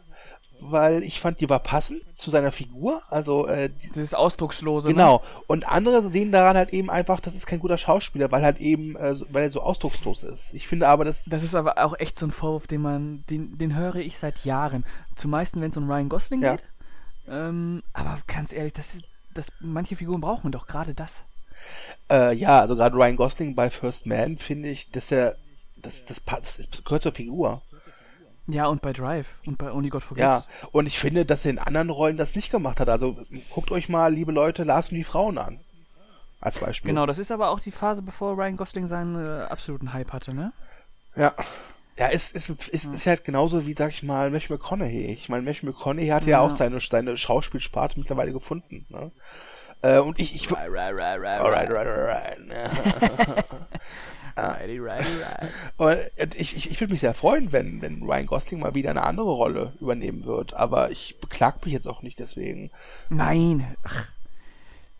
weil 0.60 1.02
ich 1.02 1.18
fand, 1.20 1.40
die 1.40 1.50
war 1.50 1.58
passend 1.58 2.02
zu 2.14 2.30
seiner 2.30 2.52
Figur. 2.52 3.02
Also, 3.10 3.48
äh, 3.48 3.68
die, 3.68 3.90
Dieses 3.90 4.14
Ausdruckslose. 4.14 4.86
Ne? 4.88 4.94
genau. 4.94 5.22
Und 5.48 5.68
andere 5.68 6.08
sehen 6.08 6.30
daran 6.30 6.56
halt 6.56 6.70
eben 6.72 6.90
einfach, 6.90 7.18
das 7.18 7.34
ist 7.34 7.46
kein 7.46 7.58
guter 7.58 7.76
Schauspieler, 7.76 8.30
weil 8.30 8.42
halt 8.42 8.60
eben, 8.60 8.94
äh, 8.96 9.16
weil 9.30 9.42
er 9.42 9.50
so 9.50 9.60
ausdruckslos 9.60 10.22
ist. 10.22 10.54
Ich 10.54 10.68
finde 10.68 10.86
aber, 10.88 11.04
das. 11.04 11.24
Das 11.24 11.42
ist 11.42 11.56
aber 11.56 11.84
auch 11.84 11.98
echt 11.98 12.16
so 12.18 12.26
ein 12.26 12.30
Vorwurf, 12.30 12.68
den 12.68 12.80
man, 12.80 13.24
den, 13.28 13.58
den 13.58 13.74
höre 13.74 13.96
ich 13.96 14.16
seit 14.18 14.44
Jahren. 14.44 14.84
Zumeist, 15.16 15.60
wenn 15.60 15.70
es 15.70 15.76
um 15.76 15.90
Ryan 15.90 16.08
Gosling 16.08 16.40
Ja. 16.42 16.52
geht. 16.52 16.64
Ähm, 17.28 17.82
aber 17.92 18.18
ganz 18.26 18.52
ehrlich, 18.52 18.72
das 18.72 18.94
ist, 18.94 19.04
das, 19.34 19.52
manche 19.60 19.96
Figuren 19.96 20.20
brauchen 20.20 20.52
doch 20.52 20.66
gerade 20.66 20.94
das. 20.94 21.24
Äh, 22.10 22.34
ja, 22.34 22.60
also 22.60 22.76
gerade 22.76 22.96
Ryan 22.96 23.16
Gosling 23.16 23.54
bei 23.54 23.70
First 23.70 24.06
Man 24.06 24.36
finde 24.36 24.68
ich, 24.68 24.90
dass 24.90 25.10
er. 25.10 25.36
Das, 25.76 26.06
das, 26.06 26.22
das 26.24 26.58
ist, 26.58 26.84
gehört 26.84 27.02
zur 27.02 27.12
Figur. 27.12 27.62
Ja, 28.46 28.66
und 28.66 28.82
bei 28.82 28.92
Drive 28.92 29.26
und 29.46 29.56
bei 29.58 29.70
Only 29.72 29.88
God 29.88 30.02
Ja, 30.16 30.40
Forgives. 30.40 30.48
und 30.72 30.86
ich 30.86 30.98
finde, 30.98 31.24
dass 31.24 31.44
er 31.44 31.52
in 31.52 31.58
anderen 31.58 31.90
Rollen 31.90 32.16
das 32.16 32.36
nicht 32.36 32.50
gemacht 32.50 32.78
hat. 32.80 32.88
Also 32.88 33.16
guckt 33.50 33.70
euch 33.70 33.88
mal, 33.88 34.12
liebe 34.12 34.32
Leute, 34.32 34.64
Lars 34.64 34.90
und 34.90 34.96
die 34.96 35.04
Frauen 35.04 35.38
an. 35.38 35.60
Als 36.40 36.58
Beispiel. 36.58 36.90
Genau, 36.90 37.06
das 37.06 37.18
ist 37.18 37.30
aber 37.30 37.48
auch 37.48 37.60
die 37.60 37.70
Phase, 37.70 38.02
bevor 38.02 38.36
Ryan 38.36 38.58
Gosling 38.58 38.86
seinen 38.86 39.24
äh, 39.24 39.44
absoluten 39.44 39.94
Hype 39.94 40.12
hatte, 40.12 40.34
ne? 40.34 40.52
Ja. 41.16 41.32
Ja, 41.96 42.08
ist, 42.08 42.34
ist, 42.34 42.50
ist, 42.50 42.86
ist 42.92 43.06
halt 43.06 43.24
genauso 43.24 43.66
wie, 43.66 43.72
sag 43.72 43.90
ich 43.90 44.02
mal, 44.02 44.30
Matthew 44.30 44.54
McConaughey. 44.54 45.12
Ich 45.12 45.28
meine, 45.28 45.42
Matthew 45.42 45.66
McConaughey 45.66 46.08
hat 46.08 46.24
ja, 46.24 46.30
Ja. 46.30 46.40
auch 46.40 46.50
seine, 46.50 46.80
seine 46.80 47.16
Schauspielsparte 47.16 47.98
mittlerweile 47.98 48.32
gefunden. 48.32 48.84
Ne? 48.88 49.12
Äh, 49.82 49.98
und 50.00 50.18
ich, 50.18 50.34
ich 50.34 50.50
Right, 50.50 50.70
right, 50.70 50.92
right, 50.92 51.20
right, 51.20 51.40
Alright, 51.40 51.70
right, 51.70 51.86
right, 51.86 52.38
right. 52.50 53.44
Righty, 54.36 54.80
righty, 54.80 55.08
right. 55.22 55.50
Und 55.76 56.34
ich, 56.34 56.56
ich, 56.56 56.68
ich 56.68 56.80
würde 56.80 56.92
mich 56.92 57.00
sehr 57.00 57.14
freuen, 57.14 57.52
wenn, 57.52 57.80
wenn 57.82 58.02
Ryan 58.02 58.26
Gosling 58.26 58.58
mal 58.60 58.74
wieder 58.74 58.90
eine 58.90 59.04
andere 59.04 59.30
Rolle 59.30 59.74
übernehmen 59.80 60.24
wird. 60.24 60.54
Aber 60.54 60.90
ich 60.90 61.20
beklag 61.20 61.64
mich 61.64 61.72
jetzt 61.72 61.86
auch 61.86 62.02
nicht 62.02 62.18
deswegen. 62.18 62.72
Nein. 63.10 63.76
Ach, 63.84 64.08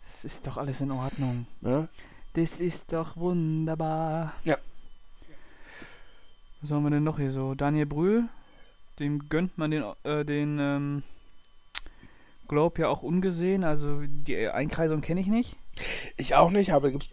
das 0.05 0.23
ist 0.23 0.47
doch 0.47 0.55
alles 0.55 0.79
in 0.79 0.91
Ordnung. 0.91 1.47
Ne? 1.59 1.89
Das 2.33 2.61
ist 2.61 2.93
doch 2.93 3.17
wunderbar. 3.17 4.31
Ja. 4.45 4.57
Was 6.65 6.71
haben 6.71 6.81
wir 6.81 6.89
denn 6.89 7.03
noch 7.03 7.19
hier 7.19 7.31
so? 7.31 7.53
Daniel 7.53 7.85
Brühl, 7.85 8.27
dem 8.97 9.29
gönnt 9.29 9.55
man 9.55 9.69
den, 9.69 9.83
äh, 10.03 10.25
den 10.25 10.57
ähm, 10.59 11.03
Globe 12.47 12.81
ja 12.81 12.87
auch 12.87 13.03
ungesehen. 13.03 13.63
Also 13.63 14.01
die 14.01 14.47
Einkreisung 14.47 15.01
kenne 15.01 15.21
ich 15.21 15.27
nicht. 15.27 15.57
Ich 16.17 16.33
auch 16.33 16.49
nicht, 16.49 16.73
aber 16.73 16.89
gibt 16.89 17.07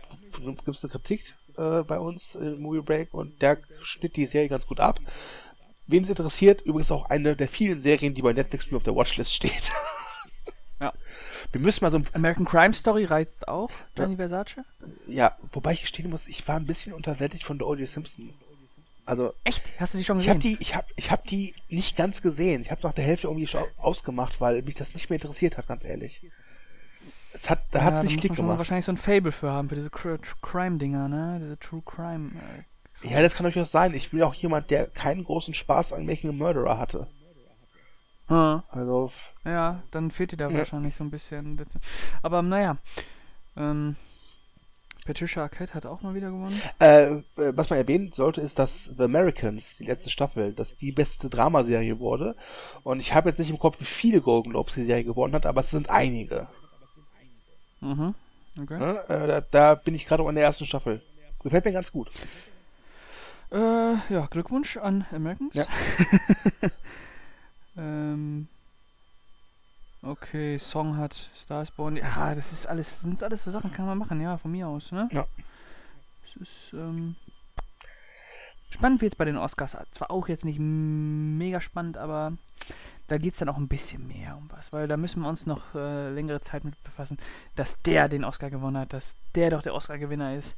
es 0.67 0.83
eine 0.83 0.91
Kritik 0.91 1.35
äh, 1.59 1.83
bei 1.83 1.99
uns 1.99 2.35
im 2.35 2.62
Movie 2.62 2.81
Break 2.81 3.12
und 3.12 3.43
der 3.43 3.59
schnitt 3.83 4.17
die 4.17 4.25
Serie 4.25 4.49
ganz 4.49 4.67
gut 4.67 4.81
ab. 4.81 5.01
Wen 5.87 6.03
es 6.03 6.09
interessiert, 6.09 6.62
übrigens 6.62 6.91
auch 6.91 7.11
eine 7.11 7.37
der 7.37 7.49
vielen 7.49 7.77
Serien, 7.77 8.15
die 8.15 8.23
bei 8.23 8.33
Netflix 8.33 8.73
auf 8.73 8.85
der 8.85 8.97
Watchlist 8.97 9.35
steht. 9.35 9.71
Ja. 10.81 10.93
Wir 11.53 11.61
müssen 11.61 11.85
mal 11.85 11.93
so 11.93 11.99
ein 11.99 12.07
American 12.12 12.45
Crime 12.45 12.75
Story 12.75 13.05
reizt 13.05 13.47
auch, 13.47 13.71
Gianni 13.95 14.17
Versace. 14.17 14.65
Ja, 15.07 15.38
wobei 15.53 15.75
ich 15.75 15.83
gestehen 15.83 16.11
muss, 16.11 16.27
ich 16.27 16.49
war 16.49 16.57
ein 16.57 16.67
bisschen 16.67 16.93
unterwältigt 16.93 17.45
von 17.45 17.57
der 17.57 17.69
O.J. 17.69 17.88
Simpson. 17.88 18.35
Also, 19.05 19.35
Echt? 19.45 19.62
Hast 19.81 19.95
du 19.95 19.99
die 19.99 20.05
schon 20.05 20.19
ich 20.19 20.27
gesehen? 20.27 20.31
habe 20.31 20.41
die, 20.41 20.57
ich 20.61 20.75
habe, 20.77 20.87
ich 20.97 21.11
habe 21.11 21.23
die 21.29 21.55
nicht 21.69 21.97
ganz 21.97 22.23
gesehen. 22.23 22.62
Ich 22.62 22.71
habe 22.71 22.81
nach 22.85 22.93
der 22.93 23.05
Hälfte 23.05 23.27
irgendwie 23.27 23.47
schon 23.49 23.65
ausgemacht, 23.77 24.41
weil 24.41 24.62
mich 24.62 24.75
das 24.77 24.95
nicht 24.95 25.11
mehr 25.11 25.17
interessiert 25.21 25.59
hat, 25.59 25.67
ganz 25.67 25.85
ehrlich. 25.85 26.23
Es 27.35 27.51
hat, 27.51 27.62
da 27.73 27.81
ja, 27.81 27.85
hat's 27.87 27.99
da 27.99 28.05
nicht 28.05 28.21
Klick 28.21 28.35
gemacht. 28.35 28.59
wahrscheinlich 28.59 28.85
so 28.85 28.93
ein 28.93 28.97
Fable 28.97 29.33
für 29.33 29.51
haben, 29.51 29.69
für 29.69 29.75
diese 29.75 29.91
Cr 29.91 30.19
Crime-Dinger, 30.43 31.09
ne? 31.09 31.38
Diese 31.41 31.59
True 31.59 31.83
Crime. 31.85 32.31
Äh, 33.03 33.09
Ja, 33.09 33.21
das 33.23 33.35
kann 33.35 33.45
durchaus 33.45 33.73
sein. 33.73 33.93
Ich 33.95 34.11
bin 34.11 34.23
auch 34.23 34.35
jemand, 34.35 34.71
der 34.71 34.87
keinen 34.87 35.25
großen 35.25 35.55
Spaß 35.55 35.95
an 35.95 36.07
Making 36.07 36.31
a 36.31 36.33
Murderer 36.33 36.79
hatte. 36.79 37.09
ah. 38.29 38.62
Also, 38.69 39.11
Ja, 39.45 39.83
dann 39.91 40.11
fehlt 40.12 40.33
dir 40.33 40.37
da 40.37 40.49
Ja. 40.49 40.59
wahrscheinlich 40.59 40.95
so 40.95 41.03
ein 41.03 41.11
bisschen. 41.11 41.59
Aber 42.23 42.43
naja. 42.43 42.77
Ähm, 43.57 43.97
Patricia 45.05 45.43
Arquette 45.43 45.75
hat 45.75 45.85
auch 45.85 46.03
mal 46.03 46.15
wieder 46.15 46.31
gewonnen. 46.31 46.61
äh, 46.79 47.07
äh, 47.11 47.23
was 47.37 47.71
man 47.71 47.79
erwähnen 47.79 48.12
sollte, 48.12 48.41
ist, 48.41 48.59
dass 48.59 48.85
The 48.85 49.05
Americans, 49.05 49.77
die 49.77 49.85
letzte 49.85 50.11
Staffel, 50.11 50.53
dass 50.53 50.77
die 50.77 50.93
beste 50.93 51.29
Dramaserie 51.29 51.99
wurde. 51.99 52.37
Und 52.85 53.01
ich 53.01 53.12
habe 53.12 53.29
jetzt 53.29 53.38
nicht 53.38 53.51
im 53.51 53.59
Kopf, 53.59 53.81
wie 53.81 53.85
viele 53.85 54.21
Golden 54.21 54.51
Globes 54.51 54.75
die 54.75 54.85
Serie 54.85 55.05
gewonnen 55.05 55.35
hat, 55.35 55.47
aber 55.47 55.61
es 55.61 55.71
sind 55.71 55.91
einige. 55.91 56.47
Mhm. 57.81 58.15
Okay. 58.61 58.79
Ne? 58.79 59.05
Äh, 59.09 59.27
da, 59.27 59.41
da 59.41 59.75
bin 59.75 59.95
ich 59.95 60.07
gerade 60.07 60.23
auch 60.23 60.29
in 60.29 60.37
der 60.37 60.45
ersten 60.45 60.67
Staffel. 60.67 61.03
Gefällt 61.43 61.65
mir 61.65 61.73
ganz 61.73 61.91
gut. 61.91 62.11
Äh, 63.51 63.95
ja, 64.09 64.27
Glückwunsch 64.31 64.77
an 64.77 65.05
Americans. 65.11 65.55
Ja. 65.55 65.67
ähm, 67.77 68.47
okay, 70.03 70.59
Song 70.59 70.97
hat 70.97 71.29
Star 71.37 71.62
is 71.62 71.71
Born. 71.71 71.97
Ja, 71.97 72.35
das 72.35 72.53
ist 72.53 72.67
alles, 72.67 73.01
sind 73.03 73.23
alles 73.23 73.45
so 73.45 73.51
Sachen, 73.51 73.73
kann 73.73 73.87
man 73.87 73.99
machen, 73.99 74.21
ja, 74.21 74.37
von 74.37 74.51
mir 74.51 74.69
aus, 74.69 74.93
ne? 74.93 75.09
Ja. 75.12 75.27
Es 76.25 76.37
ist, 76.41 76.73
ähm, 76.73 77.17
spannend 78.71 79.01
wie 79.01 79.07
jetzt 79.07 79.19
bei 79.19 79.25
den 79.25 79.37
Oscars. 79.37 79.77
Zwar 79.91 80.11
auch 80.11 80.29
jetzt 80.29 80.45
nicht 80.45 80.59
mega 80.59 81.61
spannend, 81.61 81.97
aber 81.99 82.33
da 83.09 83.19
geht 83.19 83.35
es 83.35 83.38
dann 83.41 83.49
auch 83.49 83.57
ein 83.59 83.69
bisschen 83.69 84.07
mehr 84.07 84.37
um 84.37 84.49
was, 84.51 84.73
weil 84.73 84.88
da 84.88 84.97
müssen 84.97 85.21
wir 85.23 85.29
uns 85.29 85.45
noch 85.47 85.75
äh, 85.75 86.09
längere 86.11 86.41
Zeit 86.41 86.65
mit 86.65 86.83
befassen, 86.85 87.19
dass 87.57 87.79
der 87.83 88.09
den 88.09 88.25
Oscar 88.25 88.49
gewonnen 88.49 88.79
hat, 88.79 88.93
dass 88.93 89.17
der 89.35 89.51
doch 89.51 89.62
der 89.62 89.75
Oscar-Gewinner 89.75 90.35
ist 90.37 90.57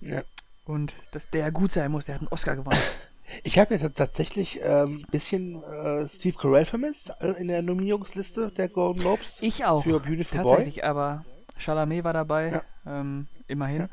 Ja. 0.00 0.22
und 0.66 0.94
dass 1.12 1.28
der 1.30 1.50
gut 1.50 1.72
sein 1.72 1.90
muss, 1.90 2.04
der 2.04 2.14
hat 2.16 2.22
einen 2.22 2.28
Oscar 2.28 2.54
gewonnen. 2.56 2.78
Ich 3.42 3.58
habe 3.58 3.76
ja 3.76 3.88
tatsächlich 3.88 4.62
ein 4.62 4.88
ähm, 4.88 5.06
bisschen 5.10 5.62
äh, 5.62 6.08
Steve 6.08 6.36
Carell 6.38 6.64
vermisst 6.64 7.12
äh, 7.20 7.32
in 7.40 7.48
der 7.48 7.62
Nominierungsliste 7.62 8.50
der 8.50 8.68
Golden 8.68 9.00
Globes. 9.00 9.38
Ich 9.40 9.64
auch. 9.64 9.82
Für 9.84 10.00
Beautiful 10.00 10.40
Boy. 10.42 10.48
Tatsächlich, 10.50 10.84
aber 10.84 11.24
Chalamet 11.58 12.04
war 12.04 12.12
dabei, 12.12 12.62
Ja. 12.86 13.00
ähm, 13.00 13.26
immerhin. 13.48 13.80
Ja. 13.80 13.88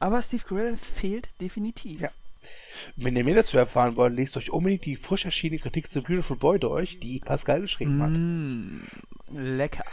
Aber 0.00 0.20
Steve 0.22 0.42
Carell 0.46 0.76
fehlt 0.76 1.28
definitiv. 1.40 2.00
Ja. 2.00 2.10
Wenn 2.96 3.16
ihr 3.16 3.24
mehr 3.24 3.36
dazu 3.36 3.56
erfahren 3.56 3.96
wollt, 3.96 4.14
lest 4.14 4.36
euch 4.36 4.50
unbedingt 4.50 4.84
die 4.84 4.96
frisch 4.96 5.24
erschienene 5.24 5.60
Kritik 5.60 5.90
zu 5.90 6.02
Beautiful 6.02 6.36
Boy 6.36 6.58
durch, 6.58 7.00
die 7.00 7.20
Pascal 7.20 7.62
geschrieben 7.62 8.02
hat. 8.02 8.10
Mm, 8.10 8.80
lecker. 9.56 9.84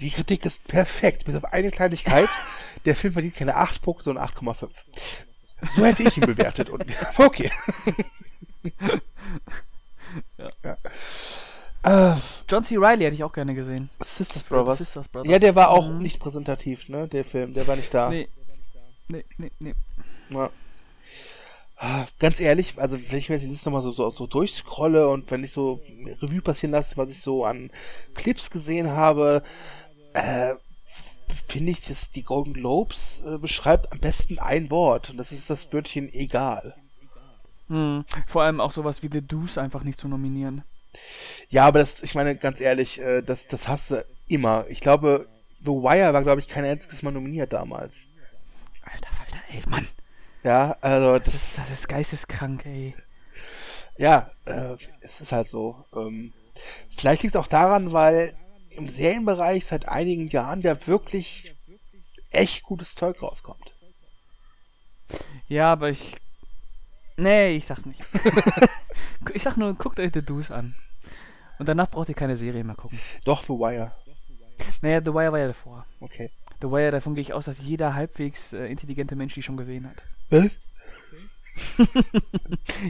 Die 0.00 0.10
Kritik 0.10 0.44
ist 0.44 0.66
perfekt, 0.66 1.24
bis 1.24 1.36
auf 1.36 1.44
eine 1.44 1.70
Kleinigkeit. 1.70 2.28
Der 2.84 2.96
Film 2.96 3.12
verdient 3.12 3.36
keine 3.36 3.54
8 3.56 3.80
Punkte, 3.82 4.04
sondern 4.04 4.24
8,5. 4.26 4.68
So 5.76 5.84
hätte 5.84 6.02
ich 6.02 6.16
ihn 6.16 6.26
bewertet. 6.26 6.70
Und, 6.70 6.84
okay. 7.18 7.50
Ja. 10.38 10.50
ja. 10.64 12.12
Äh, 12.12 12.16
John 12.48 12.64
C. 12.64 12.76
Reilly 12.78 13.04
hätte 13.04 13.14
ich 13.14 13.22
auch 13.24 13.32
gerne 13.32 13.54
gesehen. 13.54 13.88
Sisters 14.02 14.42
Brothers. 14.42 14.78
Sisters 14.78 15.08
Brothers. 15.08 15.30
Ja, 15.30 15.38
der 15.38 15.54
war 15.54 15.70
auch 15.70 15.88
Mhm. 15.88 15.98
nicht 15.98 16.18
präsentativ, 16.18 16.88
ne? 16.88 17.06
Der 17.08 17.24
Film, 17.24 17.54
der 17.54 17.66
war 17.68 17.76
nicht 17.76 17.94
da. 17.94 18.10
Nee. 18.10 18.28
Nee, 19.08 19.24
nee, 19.38 19.50
nee. 19.60 19.74
Ja. 20.30 20.50
Ganz 22.18 22.40
ehrlich, 22.40 22.76
also 22.76 22.98
wenn 23.10 23.18
ich 23.18 23.28
mir 23.30 23.36
jetzt 23.36 23.44
die 23.44 23.48
Liste 23.48 23.70
nochmal 23.70 23.82
so, 23.82 23.92
so, 23.92 24.10
so 24.10 24.26
durchscrolle 24.26 25.08
und 25.08 25.30
wenn 25.30 25.42
ich 25.44 25.52
so 25.52 25.80
Revue 26.20 26.42
passieren 26.42 26.72
lasse, 26.72 26.96
was 26.98 27.08
ich 27.10 27.22
so 27.22 27.44
an 27.46 27.70
Clips 28.14 28.50
gesehen 28.50 28.90
habe, 28.90 29.42
äh, 30.12 30.54
finde 31.48 31.70
ich, 31.72 31.80
dass 31.80 32.10
die 32.10 32.22
Golden 32.22 32.52
Globes 32.52 33.22
äh, 33.26 33.38
beschreibt 33.38 33.90
am 33.92 33.98
besten 34.00 34.38
ein 34.38 34.70
Wort 34.70 35.08
und 35.10 35.16
das 35.16 35.32
ist 35.32 35.48
das 35.48 35.72
Wörtchen 35.72 36.12
egal. 36.12 36.74
Hm. 37.70 38.04
Vor 38.26 38.42
allem 38.42 38.60
auch 38.60 38.72
sowas 38.72 39.02
wie 39.02 39.08
The 39.10 39.22
Deuce 39.22 39.56
einfach 39.56 39.84
nicht 39.84 39.98
zu 39.98 40.08
nominieren. 40.08 40.64
Ja, 41.48 41.66
aber 41.66 41.78
das, 41.78 42.02
ich 42.02 42.16
meine, 42.16 42.36
ganz 42.36 42.60
ehrlich, 42.60 43.00
äh, 43.00 43.22
das, 43.22 43.46
das 43.46 43.68
hast 43.68 43.92
du 43.92 44.04
immer. 44.26 44.66
Ich 44.68 44.80
glaube, 44.80 45.28
The 45.60 45.70
Wire 45.70 46.12
war, 46.12 46.22
glaube 46.22 46.40
ich, 46.40 46.48
kein 46.48 46.64
einziges 46.64 47.02
Mal 47.02 47.12
nominiert 47.12 47.52
damals. 47.52 48.08
Alter 48.82 49.12
Falter, 49.12 49.38
ey, 49.50 49.62
Mann. 49.68 49.86
Ja, 50.42 50.76
also 50.80 51.18
das, 51.18 51.56
Das 51.56 51.70
ist 51.70 51.88
geisteskrank, 51.88 52.66
ey. 52.66 52.94
ja, 53.98 54.30
äh, 54.46 54.76
es 55.00 55.20
ist 55.20 55.30
halt 55.30 55.46
so. 55.46 55.84
Ähm, 55.94 56.32
vielleicht 56.96 57.22
liegt 57.22 57.36
es 57.36 57.40
auch 57.40 57.46
daran, 57.46 57.92
weil 57.92 58.34
im 58.70 58.88
Serienbereich 58.88 59.66
seit 59.66 59.86
einigen 59.86 60.28
Jahren 60.28 60.60
ja 60.62 60.86
wirklich 60.88 61.54
echt 62.30 62.64
gutes 62.64 62.96
Zeug 62.96 63.22
rauskommt. 63.22 63.74
Ja, 65.46 65.72
aber 65.72 65.90
ich. 65.90 66.16
Nee, 67.20 67.56
ich 67.56 67.66
sag's 67.66 67.84
nicht. 67.84 68.02
ich 69.34 69.42
sag 69.42 69.56
nur, 69.56 69.74
guckt 69.74 70.00
euch 70.00 70.10
The 70.12 70.22
Deuce 70.22 70.50
an. 70.50 70.74
Und 71.58 71.68
danach 71.68 71.90
braucht 71.90 72.08
ihr 72.08 72.14
keine 72.14 72.36
Serie 72.36 72.64
mehr 72.64 72.76
gucken. 72.76 72.98
Doch, 73.24 73.42
The 73.42 73.50
Wire. 73.50 73.92
Naja, 74.80 75.00
The 75.00 75.12
Wire 75.12 75.32
war 75.32 75.38
ja 75.38 75.46
davor. 75.48 75.86
Okay. 76.00 76.30
The 76.62 76.70
Wire, 76.70 76.90
davon 76.90 77.14
gehe 77.14 77.22
ich 77.22 77.32
aus, 77.34 77.44
dass 77.44 77.60
jeder 77.60 77.94
halbwegs 77.94 78.52
äh, 78.52 78.66
intelligente 78.66 79.16
Mensch 79.16 79.34
die 79.34 79.42
schon 79.42 79.58
gesehen 79.58 79.86
hat. 79.86 80.02
Was? 80.30 80.50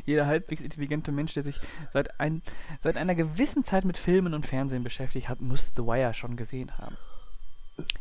jeder 0.06 0.26
halbwegs 0.26 0.62
intelligente 0.62 1.10
Mensch, 1.10 1.34
der 1.34 1.42
sich 1.42 1.58
seit, 1.92 2.20
ein, 2.20 2.42
seit 2.80 2.96
einer 2.96 3.16
gewissen 3.16 3.64
Zeit 3.64 3.84
mit 3.84 3.98
Filmen 3.98 4.34
und 4.34 4.46
Fernsehen 4.46 4.84
beschäftigt 4.84 5.28
hat, 5.28 5.40
muss 5.40 5.72
The 5.74 5.82
Wire 5.82 6.14
schon 6.14 6.36
gesehen 6.36 6.76
haben. 6.78 6.96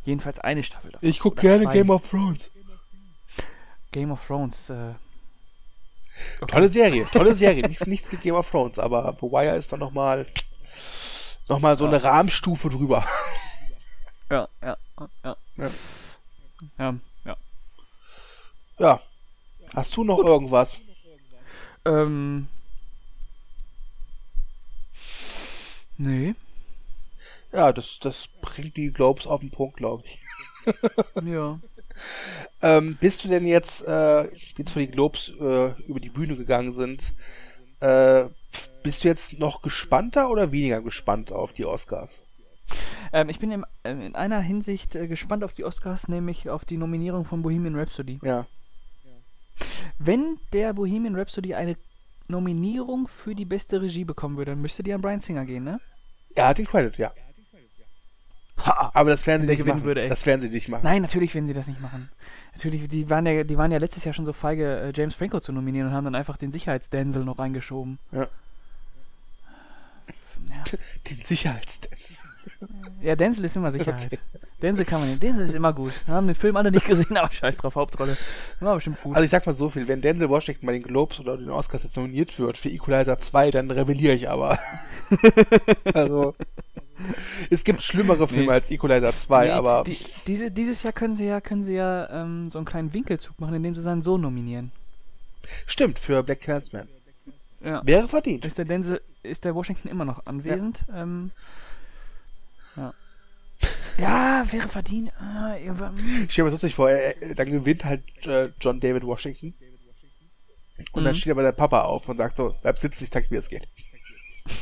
Jedenfalls 0.03 0.39
eine 0.39 0.61
Staffel 0.61 0.91
davon. 0.91 1.07
Ich 1.07 1.19
guck 1.19 1.33
Oder 1.33 1.41
gerne 1.41 1.63
zwei. 1.65 1.73
Game 1.73 1.89
of 1.89 2.07
Thrones. 2.07 2.51
Game 3.91 4.11
of 4.11 4.23
Thrones. 4.25 4.69
Äh, 4.69 4.93
Tolle 6.47 6.69
Serie, 6.69 7.07
tolle 7.11 7.35
Serie. 7.35 7.67
nichts, 7.67 7.85
nichts 7.87 8.09
gegen 8.09 8.21
Game 8.21 8.35
of 8.35 8.49
Thrones, 8.49 8.79
aber 8.79 9.15
The 9.19 9.27
Wire 9.27 9.55
ist 9.55 9.71
dann 9.71 9.79
nochmal 9.79 10.25
noch 11.47 11.59
mal 11.59 11.77
so 11.77 11.85
eine 11.85 12.03
Rahmenstufe 12.03 12.69
drüber. 12.69 13.05
ja, 14.29 14.47
ja, 14.61 14.77
ja. 15.23 15.35
Ja. 15.57 15.69
Ja, 16.77 16.95
ja. 17.25 17.37
Ja. 18.77 19.01
Hast 19.73 19.95
du 19.97 20.03
noch 20.03 20.19
irgendwas? 20.19 20.79
Ähm. 21.85 22.47
Nee. 25.97 26.35
Ja, 27.51 27.73
das, 27.73 27.99
das 27.99 28.27
bringt 28.41 28.77
die 28.77 28.91
Globes 28.91 29.25
auf 29.25 29.41
den 29.41 29.51
Punkt, 29.51 29.77
glaube 29.77 30.03
ich. 30.05 30.19
Ja. 31.23 31.59
Ähm, 32.61 32.97
bist 32.99 33.23
du 33.23 33.27
denn 33.29 33.45
jetzt, 33.45 33.87
äh, 33.87 34.29
jetzt 34.57 34.75
wo 34.75 34.79
die 34.79 34.87
Globes 34.87 35.29
äh, 35.39 35.71
über 35.87 35.99
die 35.99 36.09
Bühne 36.09 36.35
gegangen 36.35 36.71
sind, 36.71 37.13
äh, 37.79 38.25
bist 38.83 39.03
du 39.03 39.07
jetzt 39.07 39.39
noch 39.39 39.61
gespannter 39.61 40.29
oder 40.29 40.51
weniger 40.51 40.81
gespannt 40.81 41.31
auf 41.31 41.53
die 41.53 41.65
Oscars? 41.65 42.21
Ähm, 43.11 43.29
ich 43.29 43.39
bin 43.39 43.51
im, 43.51 43.65
ähm, 43.83 44.01
in 44.01 44.15
einer 44.15 44.41
Hinsicht 44.41 44.95
äh, 44.95 45.07
gespannt 45.07 45.43
auf 45.43 45.53
die 45.53 45.63
Oscars, 45.63 46.07
nämlich 46.07 46.49
auf 46.49 46.65
die 46.65 46.77
Nominierung 46.77 47.25
von 47.25 47.41
Bohemian 47.41 47.75
Rhapsody. 47.75 48.19
Ja. 48.23 48.45
Wenn 49.97 50.37
der 50.53 50.73
Bohemian 50.73 51.15
Rhapsody 51.15 51.55
eine 51.55 51.75
Nominierung 52.27 53.07
für 53.07 53.35
die 53.35 53.45
beste 53.45 53.81
Regie 53.81 54.05
bekommen 54.05 54.37
würde, 54.37 54.51
dann 54.51 54.61
müsste 54.61 54.83
die 54.83 54.93
an 54.93 55.01
Brian 55.01 55.19
Singer 55.19 55.45
gehen, 55.45 55.63
ne? 55.63 55.79
Er 56.35 56.47
hat 56.49 56.59
den 56.59 56.67
Credit, 56.67 56.97
ja. 56.97 57.11
Ha! 58.65 58.91
Aber 58.93 59.09
das 59.09 59.25
werden 59.27 59.43
sie 59.43 59.47
nicht 59.47 59.65
machen. 59.65 59.83
würde, 59.83 60.07
das 60.09 60.25
werden 60.25 60.41
sie 60.41 60.49
nicht 60.49 60.69
machen. 60.69 60.83
Nein, 60.83 61.01
natürlich 61.01 61.33
werden 61.33 61.47
sie 61.47 61.53
das 61.53 61.67
nicht 61.67 61.81
machen. 61.81 62.09
Natürlich, 62.53 62.89
die 62.89 63.09
waren 63.09 63.25
ja, 63.25 63.43
die 63.43 63.57
waren 63.57 63.71
ja 63.71 63.77
letztes 63.77 64.03
Jahr 64.03 64.13
schon 64.13 64.25
so 64.25 64.33
feige, 64.33 64.79
äh, 64.79 64.91
James 64.93 65.15
Franco 65.15 65.39
zu 65.39 65.51
nominieren 65.51 65.87
und 65.87 65.93
haben 65.93 66.05
dann 66.05 66.15
einfach 66.15 66.37
den 66.37 66.51
Sicherheitsdensel 66.51 67.23
noch 67.23 67.39
reingeschoben. 67.39 67.99
Ja. 68.11 68.27
Ja. 70.49 70.63
Den 71.09 71.23
Sicherheitsdance. 71.23 72.17
Ja, 73.01 73.15
Denzel 73.15 73.45
ist 73.45 73.55
immer 73.55 73.71
Sicherheit. 73.71 74.07
Okay. 74.07 74.19
Denzel 74.61 74.85
kann 74.85 74.99
man 74.99 75.09
nicht. 75.09 75.23
Denzel 75.23 75.47
ist 75.47 75.53
immer 75.53 75.71
gut. 75.71 75.93
Wir 76.05 76.15
haben 76.15 76.27
den 76.27 76.35
Film 76.35 76.57
alle 76.57 76.71
nicht 76.71 76.85
gesehen, 76.85 77.15
aber 77.17 77.31
scheiß 77.31 77.57
drauf, 77.57 77.75
Hauptrolle. 77.75 78.17
War 78.59 78.75
bestimmt 78.75 79.01
gut. 79.01 79.15
Also 79.15 79.23
ich 79.23 79.29
sag 79.29 79.45
mal 79.45 79.53
so 79.53 79.69
viel, 79.69 79.87
wenn 79.87 80.01
Denzel 80.01 80.29
Washington 80.29 80.65
bei 80.65 80.73
den 80.73 80.83
Globes 80.83 81.19
oder 81.19 81.37
den 81.37 81.49
Oscars 81.49 81.83
jetzt 81.83 81.95
nominiert 81.95 82.37
wird 82.39 82.57
für 82.57 82.69
Equalizer 82.69 83.17
2, 83.17 83.51
dann 83.51 83.71
rebelliere 83.71 84.13
ich 84.13 84.29
aber. 84.29 84.59
also 85.93 86.35
es 87.49 87.63
gibt 87.63 87.81
schlimmere 87.81 88.27
Filme 88.27 88.45
Nee. 88.47 88.51
als 88.51 88.69
Equalizer 88.71 89.15
2, 89.15 89.45
Nee, 89.45 89.51
aber 89.51 89.83
die, 89.85 89.97
diese, 90.27 90.51
dieses 90.51 90.83
Jahr 90.83 90.93
können 90.93 91.15
sie 91.15 91.25
ja, 91.25 91.41
können 91.41 91.63
sie 91.63 91.73
ja 91.75 92.09
ähm, 92.09 92.49
so 92.49 92.57
einen 92.59 92.65
kleinen 92.65 92.93
Winkelzug 92.93 93.39
machen, 93.39 93.53
indem 93.55 93.75
sie 93.75 93.81
seinen 93.81 94.01
Sohn 94.01 94.21
nominieren. 94.21 94.71
stimmt 95.67 95.99
für 95.99 96.21
Black 96.23 96.41
Clansman. 96.41 96.87
Ja. 97.63 97.81
Wäre 97.85 98.07
verdient. 98.07 98.45
Ist 98.45 98.57
der 98.57 98.65
Denzel, 98.65 99.01
ist 99.23 99.43
der 99.43 99.53
Washington 99.55 99.87
immer 99.89 100.05
noch 100.05 100.25
anwesend? 100.25 100.83
Ähm, 100.93 101.31
ja. 102.75 102.93
Ja, 103.97 104.45
wäre 104.53 104.69
verdient. 104.69 105.11
Ja, 105.19 105.55
hm. 105.55 105.93
Ich 106.25 106.31
stelle 106.31 106.45
mir 106.45 106.51
das 106.51 106.61
lustig 106.61 106.75
vor, 106.75 106.89
er- 106.89 107.35
dann 107.35 107.51
gewinnt 107.51 107.83
halt 107.83 108.01
äh, 108.25 108.49
John 108.61 108.79
David 108.79 109.03
Washington. 109.03 109.53
Und 110.93 111.03
dann 111.03 111.13
Mhm. 111.13 111.17
steht 111.17 111.31
aber 111.31 111.41
der 111.41 111.51
Papa 111.51 111.81
auf 111.81 112.07
und 112.07 112.15
sagt 112.15 112.37
so, 112.37 112.55
bleib 112.61 112.77
sitzen, 112.77 113.03
ich 113.03 113.11
zeig 113.11 113.25
dir, 113.27 113.31
wie 113.31 113.35
es 113.35 113.49
geht. 113.49 113.67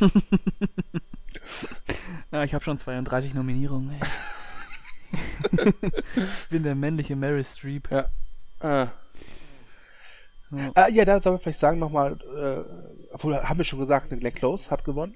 ja, 2.31 2.43
ich 2.43 2.53
habe 2.53 2.63
schon 2.63 2.77
32 2.77 3.33
Nominierungen. 3.33 3.91
Ey. 3.91 5.73
Bin 6.49 6.63
der 6.63 6.75
männliche 6.75 7.15
Mary 7.15 7.43
Streep. 7.43 7.89
Ja. 7.91 8.05
Äh. 8.59 8.87
Ja. 10.49 10.71
Ah, 10.75 10.87
ja, 10.87 11.03
da 11.03 11.21
soll 11.21 11.33
wir 11.33 11.39
vielleicht 11.39 11.59
sagen 11.59 11.79
nochmal, 11.79 12.13
äh, 12.13 13.13
obwohl, 13.13 13.35
haben 13.37 13.57
wir 13.57 13.65
schon 13.65 13.79
gesagt, 13.79 14.09
Glenn 14.09 14.33
Close 14.33 14.69
hat 14.71 14.85
gewonnen. 14.85 15.15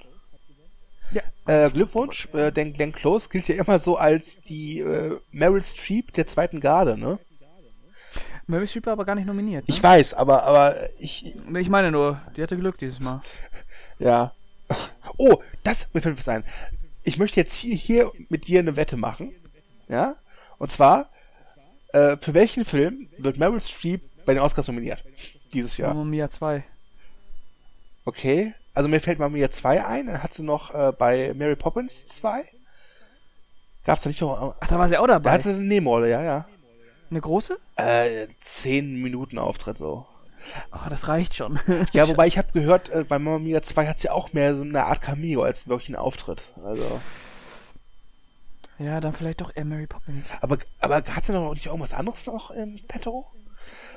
Ja. 1.11 1.21
Äh, 1.45 1.69
Glückwunsch, 1.69 2.27
äh, 2.33 2.51
denn 2.51 2.73
Glenn 2.73 2.91
Close 2.91 3.29
gilt 3.29 3.47
ja 3.47 3.55
immer 3.55 3.79
so 3.79 3.97
als 3.97 4.41
die 4.41 4.79
äh, 4.79 5.17
Meryl 5.31 5.63
Streep 5.63 6.13
der 6.13 6.27
zweiten 6.27 6.59
Garde, 6.59 6.97
ne? 6.97 7.17
Mary 8.47 8.67
Streep 8.67 8.85
war 8.85 8.93
aber 8.93 9.05
gar 9.05 9.15
nicht 9.15 9.27
nominiert. 9.27 9.67
Ne? 9.67 9.73
Ich 9.73 9.81
weiß, 9.81 10.13
aber, 10.13 10.43
aber 10.43 10.75
ich, 10.99 11.33
ich 11.55 11.69
meine 11.69 11.91
nur, 11.91 12.21
die 12.35 12.43
hatte 12.43 12.57
Glück 12.57 12.77
dieses 12.77 12.99
Mal. 12.99 13.21
ja. 13.99 14.33
Oh, 15.17 15.41
das, 15.63 15.87
mir 15.93 16.01
fällt 16.01 16.17
was 16.17 16.27
ein. 16.27 16.43
Ich 17.03 17.17
möchte 17.17 17.39
jetzt 17.39 17.53
hier, 17.53 17.75
hier 17.75 18.11
mit 18.29 18.47
dir 18.47 18.59
eine 18.59 18.75
Wette 18.75 18.97
machen, 18.97 19.33
ja? 19.87 20.15
Und 20.57 20.69
zwar, 20.71 21.09
äh, 21.93 22.17
für 22.17 22.33
welchen 22.33 22.65
Film 22.65 23.09
wird 23.17 23.37
Meryl 23.37 23.61
Streep 23.61 24.01
bei 24.25 24.33
den 24.33 24.41
Oscars 24.43 24.67
nominiert? 24.67 25.03
Dieses 25.53 25.77
Jahr. 25.77 25.93
Mamma 25.93 26.05
Mia 26.05 26.29
2. 26.29 26.63
Okay. 28.05 28.53
Also 28.73 28.87
mir 28.87 29.01
fällt 29.01 29.19
Mamma 29.19 29.35
Mia 29.35 29.51
2 29.51 29.85
ein, 29.85 30.07
dann 30.07 30.23
hat 30.23 30.31
sie 30.33 30.43
noch 30.43 30.73
äh, 30.73 30.93
bei 30.97 31.33
Mary 31.35 31.55
Poppins 31.55 32.07
2. 32.07 32.45
Gab's 33.83 34.03
da 34.03 34.09
nicht 34.09 34.21
noch. 34.21 34.55
Ach, 34.59 34.67
da 34.67 34.77
war 34.79 34.87
sie 34.87 34.97
auch 34.97 35.07
Da 35.07 35.13
dabei. 35.13 35.31
hatte 35.31 35.49
sie 35.49 35.55
eine 35.57 35.65
Nebenrolle, 35.67 36.09
ja, 36.09 36.21
ja. 36.23 36.47
Eine 37.09 37.19
große? 37.19 37.57
Äh, 37.75 38.27
10 38.39 39.01
Minuten 39.01 39.37
Auftritt 39.39 39.77
so. 39.77 40.05
Oh, 40.71 40.89
das 40.89 41.07
reicht 41.07 41.35
schon. 41.35 41.59
Ja, 41.93 42.07
wobei 42.07 42.27
ich 42.27 42.37
habe 42.37 42.51
gehört, 42.53 42.89
äh, 42.89 43.03
bei 43.03 43.19
Mamma 43.19 43.39
Mia 43.39 43.61
2 43.61 43.87
hat 43.87 43.99
sie 43.99 44.09
auch 44.09 44.33
mehr 44.33 44.55
so 44.55 44.61
eine 44.61 44.85
Art 44.85 45.01
Cameo 45.01 45.43
als 45.43 45.67
wirklich 45.67 45.89
einen 45.89 45.97
Auftritt. 45.97 46.43
Also. 46.63 47.01
ja, 48.79 48.99
dann 48.99 49.13
vielleicht 49.13 49.41
doch 49.41 49.51
eher 49.55 49.65
Mary 49.65 49.87
Poppins. 49.87 50.31
Aber, 50.41 50.57
aber 50.79 50.95
hat 50.97 51.25
sie 51.25 51.33
noch 51.33 51.53
nicht 51.53 51.65
irgendwas 51.67 51.93
anderes 51.93 52.25
noch 52.25 52.51
im 52.51 52.79
Petto? 52.87 53.25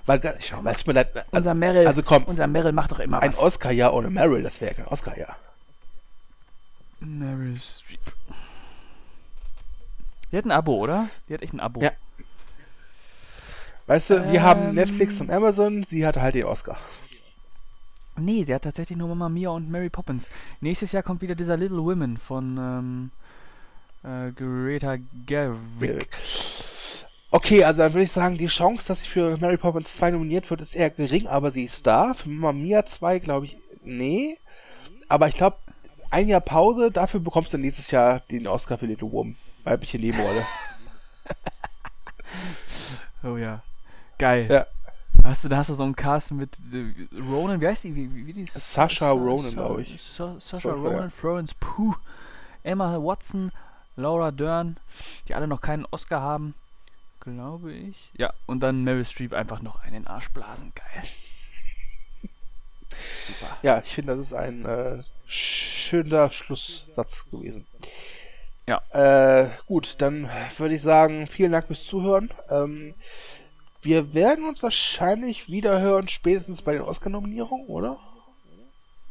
Weil, 0.06 0.20
Schau 0.40 0.60
mal. 0.60 0.72
es 0.72 0.86
mir 0.86 0.92
leid, 0.92 1.16
also, 1.16 1.28
Unser 1.32 1.54
Meryl, 1.54 1.86
also 1.86 2.02
komm, 2.02 2.24
unser 2.24 2.46
Meryl 2.46 2.72
macht 2.72 2.90
doch 2.92 2.98
immer 3.00 3.20
ein 3.22 3.32
was. 3.32 3.38
Oscar-Jahr 3.38 3.94
ohne 3.94 4.10
Meryl, 4.10 4.42
das 4.42 4.60
wäre 4.60 4.72
ja 4.72 4.76
kein 4.76 4.88
Oscar-Jahr. 4.88 5.36
Meryl 7.00 7.58
Streep. 7.60 8.00
Die 10.30 10.36
hat 10.36 10.44
ein 10.44 10.50
Abo, 10.50 10.76
oder? 10.76 11.08
Die 11.28 11.34
hat 11.34 11.42
echt 11.42 11.54
ein 11.54 11.60
Abo. 11.60 11.80
Ja. 11.80 11.92
Weißt 13.86 14.10
du, 14.10 14.32
wir 14.32 14.42
haben 14.42 14.68
Ähm. 14.68 14.74
Netflix 14.74 15.20
und 15.20 15.30
Amazon, 15.30 15.84
sie 15.84 16.06
hatte 16.06 16.22
halt 16.22 16.34
den 16.34 16.44
Oscar. 16.44 16.78
Nee, 18.16 18.44
sie 18.44 18.54
hat 18.54 18.62
tatsächlich 18.62 18.96
nur 18.96 19.08
Mama 19.08 19.28
Mia 19.28 19.50
und 19.50 19.70
Mary 19.70 19.90
Poppins. 19.90 20.28
Nächstes 20.60 20.92
Jahr 20.92 21.02
kommt 21.02 21.20
wieder 21.20 21.34
dieser 21.34 21.56
Little 21.56 21.82
Women 21.82 22.16
von 22.16 22.56
ähm, 22.56 23.10
äh, 24.04 24.30
Greta 24.32 24.96
Gerwig. 25.26 26.08
Okay, 27.32 27.64
also 27.64 27.78
dann 27.78 27.92
würde 27.92 28.04
ich 28.04 28.12
sagen, 28.12 28.38
die 28.38 28.46
Chance, 28.46 28.86
dass 28.86 29.00
sie 29.00 29.08
für 29.08 29.36
Mary 29.38 29.56
Poppins 29.56 29.96
2 29.96 30.12
nominiert 30.12 30.48
wird, 30.48 30.60
ist 30.60 30.76
eher 30.76 30.90
gering, 30.90 31.26
aber 31.26 31.50
sie 31.50 31.64
ist 31.64 31.84
da. 31.86 32.14
Für 32.14 32.28
Mamma 32.28 32.52
Mia 32.52 32.86
2 32.86 33.18
glaube 33.18 33.46
ich, 33.46 33.56
nee. 33.82 34.38
Aber 35.08 35.26
ich 35.26 35.34
glaube, 35.34 35.56
ein 36.10 36.28
Jahr 36.28 36.40
Pause, 36.40 36.92
dafür 36.92 37.18
bekommst 37.18 37.52
du 37.52 37.58
nächstes 37.58 37.90
Jahr 37.90 38.20
den 38.30 38.46
Oscar 38.46 38.78
für 38.78 38.86
Little 38.86 39.10
Woman. 39.10 39.36
Weibliche 39.64 39.98
Nebenrolle. 39.98 40.46
Oh 43.26 43.38
ja. 43.38 43.62
Geil. 44.18 44.48
Ja. 44.50 44.66
Hast 45.22 45.44
du, 45.44 45.48
da 45.48 45.58
hast 45.58 45.70
du 45.70 45.74
so 45.74 45.84
einen 45.84 45.96
Cast 45.96 46.32
mit 46.32 46.50
äh, 46.72 46.92
Ronan, 47.18 47.60
wie 47.60 47.66
heißt 47.66 47.84
die? 47.84 47.94
Wie, 47.94 48.14
wie, 48.14 48.26
wie 48.26 48.32
die? 48.32 48.46
Sasha 48.46 49.10
Ronan, 49.10 49.52
glaub 49.52 49.78
ich. 49.78 50.00
Sa 50.02 50.34
Sasha 50.40 50.68
Sasha, 50.68 50.70
Ronan, 50.70 51.10
Florence 51.10 51.54
Pugh, 51.54 51.96
Emma 52.62 52.96
Watson, 52.98 53.52
Laura 53.96 54.30
Dern, 54.30 54.76
die 55.28 55.34
alle 55.34 55.46
noch 55.46 55.60
keinen 55.60 55.86
Oscar 55.90 56.20
haben. 56.20 56.54
Glaube 57.20 57.72
ich. 57.72 58.10
Ja, 58.14 58.34
und 58.46 58.60
dann 58.60 58.84
Meryl 58.84 59.04
Streep 59.04 59.32
einfach 59.32 59.62
noch 59.62 59.82
einen 59.82 60.06
Arsch 60.06 60.28
blasen. 60.30 60.72
Geil. 60.74 61.04
Super. 63.26 63.56
Ja, 63.62 63.80
ich 63.82 63.94
finde, 63.94 64.16
das 64.16 64.26
ist 64.26 64.34
ein 64.34 64.66
äh, 64.66 65.02
schöner 65.26 66.30
Schlusssatz 66.30 67.24
gewesen. 67.30 67.66
Ja. 68.66 68.82
Äh, 68.90 69.48
gut, 69.66 69.96
dann 69.98 70.28
würde 70.58 70.74
ich 70.74 70.82
sagen, 70.82 71.26
vielen 71.26 71.52
Dank 71.52 71.66
fürs 71.66 71.84
Zuhören. 71.84 72.30
Ähm, 72.50 72.94
wir 73.84 74.14
werden 74.14 74.48
uns 74.48 74.62
wahrscheinlich 74.62 75.48
wieder 75.48 75.80
hören, 75.80 76.08
spätestens 76.08 76.62
bei 76.62 76.72
den 76.72 76.82
Oscar-Nominierungen, 76.82 77.66
oder? 77.66 77.98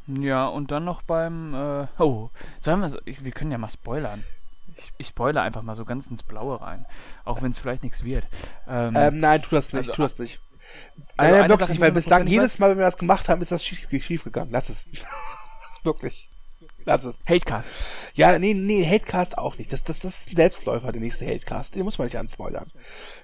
Ja, 0.08 0.48
und 0.48 0.72
dann 0.72 0.84
noch 0.84 1.02
beim. 1.02 1.54
Äh, 1.54 1.88
oh, 2.02 2.30
sollen 2.60 2.82
wir 2.82 2.90
so. 2.90 3.00
Ich, 3.06 3.24
wir 3.24 3.32
können 3.32 3.52
ja 3.52 3.58
mal 3.58 3.70
spoilern. 3.70 4.24
Ich, 4.76 4.92
ich 4.98 5.08
spoilere 5.08 5.44
einfach 5.44 5.62
mal 5.62 5.76
so 5.76 5.86
ganz 5.86 6.08
ins 6.08 6.24
Blaue 6.24 6.60
rein. 6.60 6.86
Auch 7.26 7.42
wenn 7.42 7.52
es 7.52 7.60
vielleicht 7.60 7.84
nichts 7.84 8.04
wird. 8.04 8.26
Ähm, 8.68 8.96
ähm, 8.98 9.20
nein, 9.20 9.42
tu 9.42 9.56
das 9.56 9.72
nicht, 9.72 9.90
also, 9.90 9.94
tu 9.94 10.02
das 10.02 10.18
nicht. 10.20 10.40
Also 11.16 11.32
nein, 11.32 11.42
nein 11.48 11.60
wirklich, 11.60 11.80
weil 11.80 11.92
bislang 11.92 12.28
jedes 12.28 12.60
Mal, 12.60 12.72
wenn 12.72 12.80
wir 12.80 12.86
das 12.86 12.98
gemacht 12.98 13.30
haben, 13.30 13.42
ist 13.42 13.52
das 13.52 13.64
schief, 13.64 13.88
schief 14.04 14.24
gegangen. 14.24 14.52
Lass 14.52 14.70
es. 14.70 14.86
wirklich. 15.84 16.30
Lass 16.86 17.06
es. 17.06 17.24
Hatecast. 17.26 17.70
Ja, 18.14 18.38
nee, 18.40 18.54
nee, 18.54 18.86
Hatecast 18.86 19.38
auch 19.38 19.58
nicht. 19.58 19.72
Das, 19.72 19.84
das, 19.84 20.02
das 20.02 20.22
ist 20.22 20.32
ein 20.32 20.36
Selbstläufer, 20.36 20.92
der 20.92 21.02
nächste 21.02 21.26
Hatecast. 21.26 21.76
Den 21.76 21.84
muss 21.84 21.98
man 21.98 22.08
nicht 22.08 22.18
anspoilern. 22.18 22.72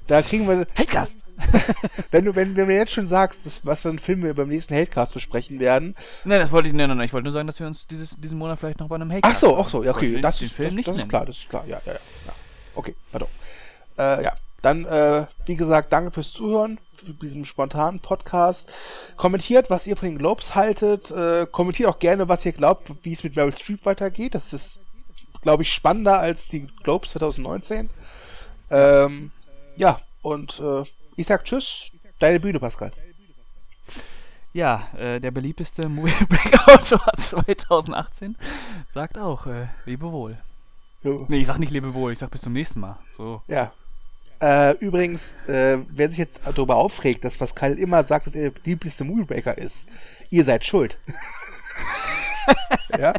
Da 0.08 0.22
kriegen 0.22 0.48
wir. 0.48 0.66
Hatecast! 0.78 1.18
wenn 2.12 2.26
du, 2.26 2.36
wenn, 2.36 2.56
wenn 2.56 2.68
du 2.68 2.76
jetzt 2.76 2.92
schon 2.92 3.08
sagst, 3.08 3.46
dass, 3.46 3.66
was 3.66 3.82
für 3.82 3.90
einen 3.90 4.00
Film 4.00 4.24
wir 4.24 4.34
beim 4.34 4.50
nächsten 4.50 4.76
Hatecast 4.76 5.14
besprechen 5.14 5.60
werden. 5.60 5.96
Nein, 6.26 6.40
das 6.40 6.52
wollte 6.52 6.70
ich, 6.70 6.74
nein, 6.74 6.90
nein, 6.90 6.98
nein, 6.98 7.06
ich 7.06 7.14
wollte 7.14 7.26
nur 7.26 7.34
sagen, 7.34 7.48
dass 7.48 7.60
wir 7.60 7.68
uns 7.68 7.88
dieses, 7.88 8.16
diesen 8.18 8.38
Monat 8.38 8.60
vielleicht 8.60 8.80
noch 8.80 8.88
bei 8.88 8.96
einem 8.96 9.12
Hatecast. 9.12 9.36
Ach 9.36 9.40
so, 9.40 9.58
ach 9.58 9.70
so, 9.70 9.84
ja, 9.84 9.92
okay, 9.92 10.20
das, 10.22 10.42
ist, 10.42 10.58
das, 10.58 10.74
das 10.86 10.98
ist 10.98 11.10
klar, 11.10 11.26
das 11.26 11.38
ist 11.38 11.50
klar, 11.50 11.64
ja, 11.68 11.82
ja, 11.86 11.94
ja. 11.94 12.00
ja. 12.28 12.34
Okay, 12.76 12.96
pardon. 13.12 13.30
Äh, 13.98 14.24
ja, 14.24 14.34
dann, 14.62 14.86
äh, 14.86 15.26
wie 15.46 15.56
gesagt, 15.56 15.94
danke 15.94 16.12
fürs 16.12 16.34
Zuhören, 16.34 16.80
für 16.96 17.14
diesem 17.14 17.46
spontanen 17.46 18.00
Podcast. 18.00 18.72
Kommentiert, 19.16 19.70
was 19.70 19.88
ihr 19.88 19.96
von 19.96 20.10
den 20.10 20.18
Globes 20.18 20.56
haltet. 20.56 21.12
Äh, 21.12 21.48
kommentiert 21.50 21.90
auch 21.90 22.00
gerne, 22.00 22.28
was 22.28 22.46
ihr 22.46 22.52
glaubt, 22.52 22.92
wie 23.04 23.14
es 23.14 23.24
mit 23.24 23.36
Meryl 23.36 23.54
Streep 23.54 23.86
weitergeht. 23.86 24.36
Das 24.36 24.52
ist, 24.54 24.80
glaube 25.42 25.64
ich, 25.64 25.74
spannender 25.74 26.20
als 26.20 26.48
die 26.48 26.68
Globes 26.84 27.12
2019. 27.12 27.90
Ähm, 28.70 29.32
ja, 29.78 30.00
und 30.22 30.60
äh, 30.60 30.84
ich 31.20 31.28
sag 31.28 31.44
Tschüss. 31.44 31.92
Deine 32.20 32.40
Bühne, 32.40 32.60
Pascal. 32.60 32.94
Ja, 34.54 34.88
äh, 34.98 35.20
der 35.20 35.32
beliebteste 35.32 35.90
Movie 35.90 36.14
Breakout 36.26 36.84
2018 36.86 38.38
sagt 38.88 39.18
auch, 39.18 39.46
äh, 39.46 39.68
lebe 39.86 40.12
wohl. 40.12 40.38
Jo. 41.04 41.26
Nee, 41.28 41.40
ich 41.40 41.48
sag 41.48 41.60
nicht 41.60 41.72
lebe 41.72 41.94
wohl, 41.94 42.14
ich 42.14 42.20
sag 42.20 42.32
bis 42.32 42.42
zum 42.42 42.54
nächsten 42.54 42.80
Mal. 42.80 42.98
So. 43.16 43.42
Ja. 43.48 43.74
Äh, 44.42 44.78
übrigens, 44.78 45.36
äh, 45.48 45.80
wer 45.90 46.10
sich 46.10 46.18
jetzt 46.18 46.40
darüber 46.46 46.78
aufregt, 46.78 47.26
dass 47.26 47.38
Pascal 47.38 47.78
immer 47.78 48.04
sagt, 48.06 48.28
dass 48.28 48.36
er 48.36 48.44
der 48.44 48.62
beliebteste 48.62 49.04
Moviebreaker 49.04 49.58
ist, 49.58 49.88
ihr 50.30 50.46
seid 50.46 50.66
schuld. 50.66 50.98
ja? 52.98 53.14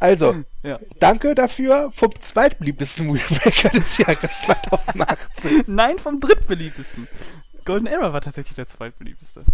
Also, 0.00 0.44
ja. 0.62 0.78
danke 0.98 1.34
dafür 1.34 1.90
vom 1.92 2.12
zweitbeliebtesten 2.20 3.06
Moviebreaker 3.06 3.70
des 3.70 3.98
Jahres 3.98 4.40
2018. 4.42 5.64
Nein, 5.66 5.98
vom 5.98 6.20
drittbeliebtesten. 6.20 7.08
Golden 7.64 7.86
Era 7.86 8.12
war 8.12 8.20
tatsächlich 8.20 8.56
der 8.56 8.66
zweitbeliebteste. 8.66 9.44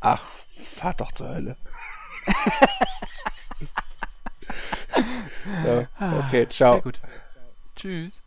Ach, 0.00 0.24
fahrt 0.62 1.00
doch 1.00 1.12
zur 1.12 1.28
Hölle. 1.28 1.56
ja, 5.64 5.88
okay, 6.18 6.48
ciao. 6.48 6.82
Tschüss. 7.74 8.22